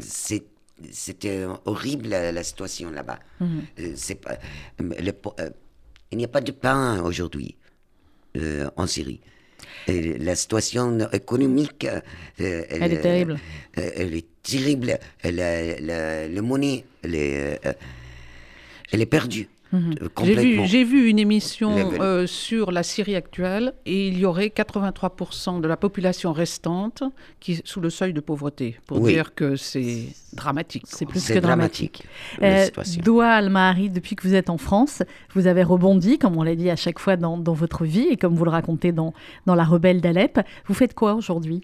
[0.00, 0.44] c'est
[0.90, 3.18] c'était horrible la, situation là-bas.
[3.40, 3.62] Mhm.
[3.78, 4.38] Euh, c'est pas,
[4.80, 5.50] euh,
[6.10, 7.56] il n'y a pas de pain aujourd'hui
[8.36, 9.20] euh, en Syrie.
[9.88, 11.86] la situation économique,
[12.38, 13.38] elle, est terrible.
[13.74, 14.98] elle est terrible.
[15.24, 17.60] La, la, monnaie, elle est,
[18.92, 19.48] elle est perdue.
[19.76, 19.94] Mhm.
[20.02, 25.60] Euh, j'ai vu, une émission euh, sur la Syrie actuelle et il y aurait 83%
[25.60, 27.02] de la population restante
[27.40, 30.84] qui est sous le seuil de pauvreté, pour dire que c'est dramatique.
[30.86, 32.06] C'est plus que dramatique.
[32.38, 32.76] dramatique.
[32.82, 35.02] Euh, Doua Al-Mahari, depuis que vous êtes en France,
[35.34, 38.16] vous avez rebondi, comme on l'a dit à chaque fois dans, dans, votre vie et
[38.16, 39.12] comme vous le racontez dans,
[39.46, 40.40] dans La Rebelle d'Alep.
[40.66, 41.62] Vous faites quoi aujourd'hui?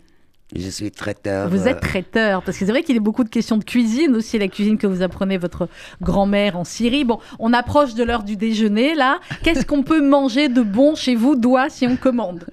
[0.54, 1.48] Je suis traiteur.
[1.48, 4.14] Vous êtes traiteur, parce que c'est vrai qu'il y a beaucoup de questions de cuisine
[4.16, 5.68] aussi, la cuisine que vous apprenez votre
[6.00, 7.04] grand-mère en Syrie.
[7.04, 9.20] Bon, on approche de l'heure du déjeuner, là.
[9.42, 12.44] Qu'est-ce qu'on peut manger de bon chez vous, doigt, si on commande?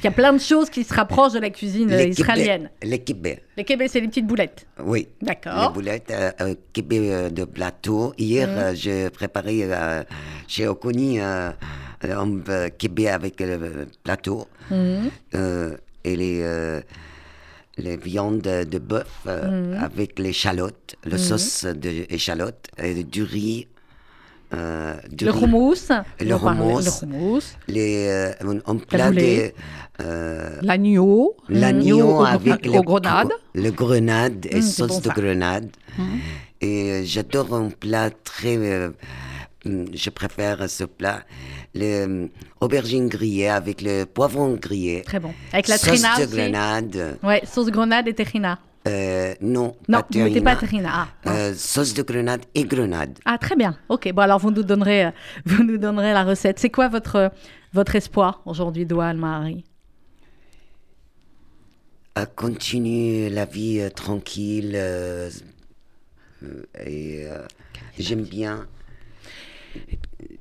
[0.00, 2.70] Il y a plein de choses qui se rapprochent de la cuisine israélienne.
[2.82, 3.26] Les kibbe.
[3.56, 4.64] Les kibbe, c'est les petites boulettes.
[4.84, 5.08] Oui.
[5.20, 5.68] D'accord.
[5.68, 6.54] Les boulettes, euh, euh
[6.92, 8.14] euh, de plateau.
[8.16, 8.58] Hier, mm.
[8.58, 9.68] euh, j'ai préparé
[10.46, 11.54] chez Okoni un
[12.78, 14.46] kibbe avec le plateau.
[14.70, 15.08] Mm
[16.08, 16.80] et les, euh,
[17.76, 19.82] les viandes de bœuf euh, mhm.
[19.82, 21.18] avec l'échalote, le mhm.
[21.18, 23.66] sauce d'échalote, et du riz.
[24.54, 25.90] Euh, du le houmous.
[26.20, 27.42] Le houmous.
[27.68, 28.32] Les,
[28.66, 29.10] on, plat
[30.62, 31.36] L'agneau.
[31.50, 33.28] L'agneau avec le, grenade.
[33.54, 35.68] Le grenade et mm, sauce de grenade.
[35.98, 36.02] Mm.
[36.62, 38.56] Et j'adore un plat très
[39.64, 41.22] je préfère ce plat.
[41.74, 45.02] L'aubergine euh, grillée avec le poivron grillé.
[45.02, 45.34] Très bon.
[45.52, 47.18] Avec la sauce de grenade.
[47.22, 48.58] Ouais, sauce grenade et terrina.
[48.86, 51.08] Euh, non, non, pas vous pas terrina.
[51.24, 53.18] Ah, euh, sauce de grenade et grenade.
[53.24, 53.76] Ah, très bien.
[53.88, 55.10] Ok, bon alors vous nous donnerez,
[55.44, 56.58] vous nous donnerez la recette.
[56.58, 57.30] C'est quoi votre,
[57.72, 59.64] votre espoir aujourd'hui, Douane Marie?
[62.14, 64.76] À continuer la vie tranquille
[66.84, 67.26] et
[67.98, 68.66] j'aime bien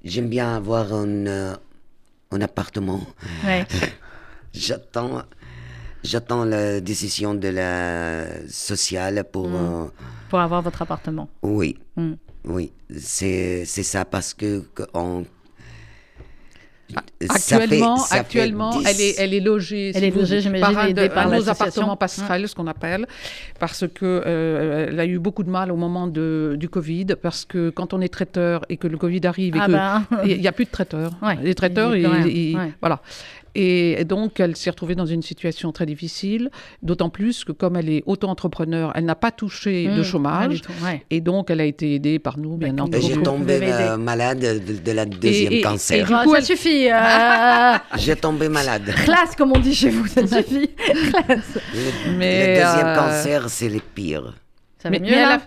[0.03, 1.55] J'aime bien avoir un, euh,
[2.31, 3.01] un appartement.
[4.53, 5.23] j'attends,
[6.03, 9.49] j'attends la décision de la sociale pour.
[9.49, 9.55] Mm.
[9.55, 9.85] Euh,
[10.29, 11.29] pour avoir votre appartement.
[11.41, 11.77] Oui.
[11.95, 12.13] Mm.
[12.45, 14.63] Oui, c'est, c'est ça parce que
[14.93, 15.25] on
[17.29, 21.49] Actuellement, actuellement elle, est, elle est logée, elle est logée par, un, de, par nos
[21.49, 23.05] appartements passerelles, ce qu'on appelle,
[23.59, 27.43] parce que euh, elle a eu beaucoup de mal au moment de, du Covid, parce
[27.43, 30.37] que quand on est traiteur et que le Covid arrive et ah qu'il ben.
[30.41, 31.11] n'y a plus de traiteurs,
[31.41, 31.93] les traiteurs,
[32.79, 33.01] voilà.
[33.59, 36.51] Et donc, elle s'est retrouvée dans une situation très difficile,
[36.83, 40.61] d'autant plus que comme elle est auto-entrepreneur, elle n'a pas touché de Mmh, chômage.
[40.61, 41.03] tout, ouais.
[41.09, 42.99] Et donc, elle a été aidée par nous, bien entendu.
[43.01, 45.97] J'ai tombé euh, malade de, de la deuxième et- cancer.
[45.97, 46.87] et du coup, ça elle- suffit.
[46.91, 48.93] euh, J'ai tombé malade.
[49.03, 50.69] classe, comme on dit chez vous, ça suffit.
[50.75, 51.57] Classe.
[51.73, 54.35] Le, Mais, le deuxième euh, cancer, c'est le pire.
[54.77, 55.41] Ça va Mais- mieux mais là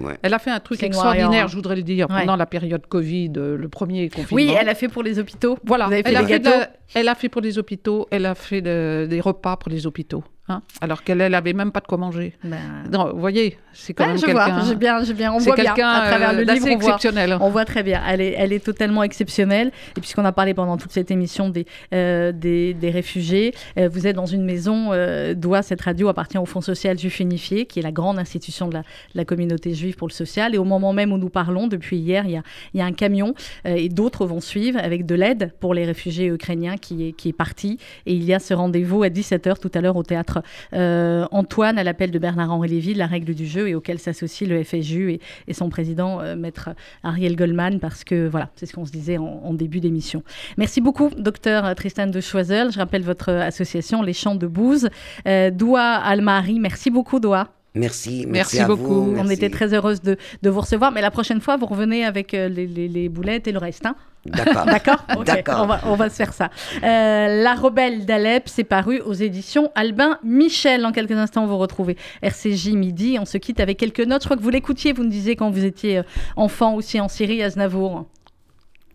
[0.00, 0.16] Ouais.
[0.22, 1.48] Elle a fait un truc extraordinaire, or.
[1.50, 2.20] je voudrais le dire, Ouais.
[2.20, 4.34] pendant la période Covid, euh, le premier confinement.
[4.34, 5.58] Oui, elle a fait pour les hôpitaux.
[5.64, 8.34] Voilà, Vous avez fait elle, a la- elle a fait pour les hôpitaux, elle a
[8.34, 11.98] fait de- des repas pour les hôpitaux, hein, alors qu'elle n'avait même pas de quoi
[11.98, 12.34] manger.
[12.42, 12.58] Ben,
[12.90, 14.54] Non, vous voyez, c'est quand ouais, même je quelqu'un.
[14.54, 16.74] vois, j'ai bien, j'ai bien, on voit bien quelqu'un à travers euh, le livre, d'assez
[16.74, 17.38] on voit, exceptionnel.
[17.40, 18.02] on voit très bien.
[18.08, 19.70] Elle est, elle est totalement exceptionnelle.
[19.96, 24.06] Et puisqu'on a parlé pendant toute cette émission des, euh, des, des réfugiés, euh, vous
[24.06, 27.80] êtes dans une maison euh, d'où cette radio appartient au Fonds social juif unifié, qui
[27.80, 28.84] est la grande institution de la, de
[29.14, 30.54] la communauté juive pour le social.
[30.54, 32.42] Et au moment même où nous parlons, depuis hier, il y a,
[32.74, 33.34] il y a un camion
[33.66, 37.28] euh, et d'autres vont suivre avec de l'aide pour les réfugiés ukrainiens qui est, qui
[37.28, 37.78] est parti.
[38.06, 40.39] Et il y a ce rendez-vous à 17h tout à l'heure au théâtre
[40.72, 44.62] euh, Antoine à l'appel de Bernard-Henri Lévy, la règle du jeu, et auquel s'associe le
[44.62, 46.70] FSJU et, et son président, euh, maître
[47.02, 50.22] Ariel Goldman, parce que voilà, c'est ce qu'on se disait en, en début d'émission.
[50.56, 52.72] Merci beaucoup, docteur Tristan de Choiseul.
[52.72, 54.88] Je rappelle votre association, Les Champs de Bouze.
[55.26, 57.48] Euh, Doua Almari, merci beaucoup, Doua.
[57.74, 58.82] Merci, merci, Merci à beaucoup.
[59.04, 59.16] vous.
[59.16, 62.34] On était très heureuse de, de vous recevoir, mais la prochaine fois, vous revenez avec
[62.34, 63.86] euh, les, les- les boulettes et le reste.
[63.86, 63.94] hein
[64.26, 64.64] D'accord.
[65.24, 65.62] D'accord.
[65.62, 66.50] On va, on va se faire ça.
[66.82, 70.84] Euh, la Rebelle d'Alep, c'est paru aux éditions Albin Michel.
[70.84, 73.16] En quelques instants, vous retrouvez RCJ Midi.
[73.20, 74.22] On se quitte avec quelques notes.
[74.22, 76.02] Je crois que vous l'écoutiez, vous nous disiez quand vous étiez euh,
[76.36, 78.06] enfant aussi en Syrie, Aznavour.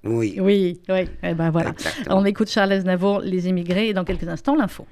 [0.03, 1.09] Oui, Oui, oui.
[1.23, 1.71] Eh ben voilà.
[1.71, 2.17] exactement.
[2.17, 4.85] On écoute Charles Aznavour, Les émigrés, et dans quelques instants, l'info.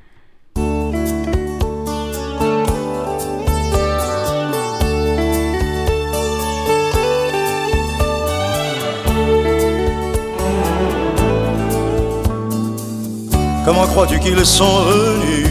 [13.66, 15.47] Comment crois-tu qu'ils sont venus?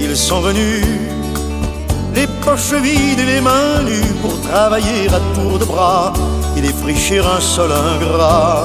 [0.00, 0.84] Ils sont venus
[2.14, 6.12] les poches vides et les mains nues pour travailler à tour de bras
[6.56, 8.64] et défricher un sol ingrat.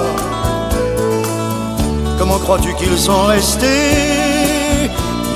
[2.17, 4.89] Comment crois-tu qu'ils sont restés?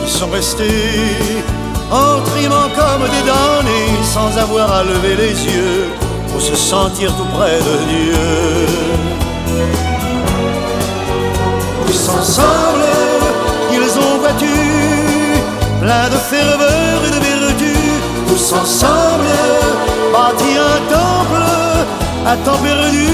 [0.04, 1.44] Ils sont restés
[1.92, 5.86] en trimant comme des damnés sans avoir à lever les yeux
[6.32, 8.18] pour se sentir tout près de Dieu.
[11.90, 12.24] Ils ont
[15.80, 17.74] plein de ferveur et de vertu.
[18.28, 19.32] Tous ensemble,
[20.14, 21.44] bâti un temple
[22.26, 23.08] à temps perdu.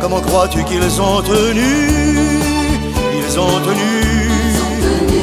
[0.00, 2.40] Comment crois-tu qu'ils ont tenu?
[3.18, 3.98] Ils ont tenu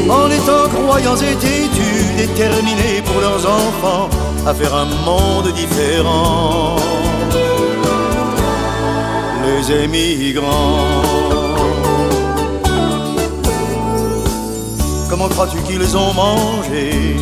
[0.10, 4.10] en étant croyants et têtus, déterminés pour leurs enfants
[4.46, 6.76] à faire un monde différent
[9.72, 11.02] émigrants.
[15.10, 17.16] Comment crois-tu qu'ils ont mangé?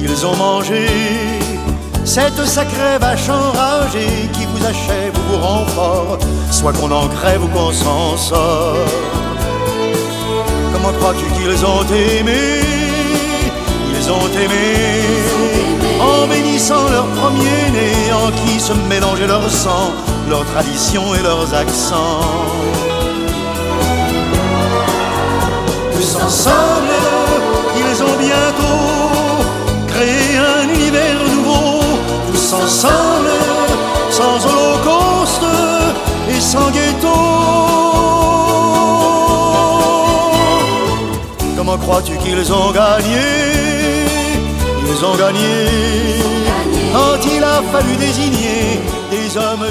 [0.00, 0.86] Ils ont mangé
[2.04, 6.18] cette sacrée vache enragée qui vous achève ou vous rend fort,
[6.50, 8.88] soit qu'on en crève ou qu'on s'en sort.
[10.72, 12.60] Comment crois-tu qu'ils ont aimé?
[13.94, 14.66] Ils ont aimé
[16.00, 19.92] en bénissant leur premier-né en qui se mélangeait leur sang,
[20.28, 22.20] leurs traditions et leurs accents.
[25.94, 26.94] Tous ensemble,
[27.76, 31.80] ils ont bientôt créé un univers nouveau.
[32.30, 33.30] Tous ensemble,
[34.10, 35.48] sans holocauste
[36.30, 37.18] et sans ghetto.
[41.56, 44.06] Comment crois-tu qu'ils ont gagné?
[44.90, 46.18] Ils ont gagné
[46.92, 49.66] quand il a fallu désigner des hommes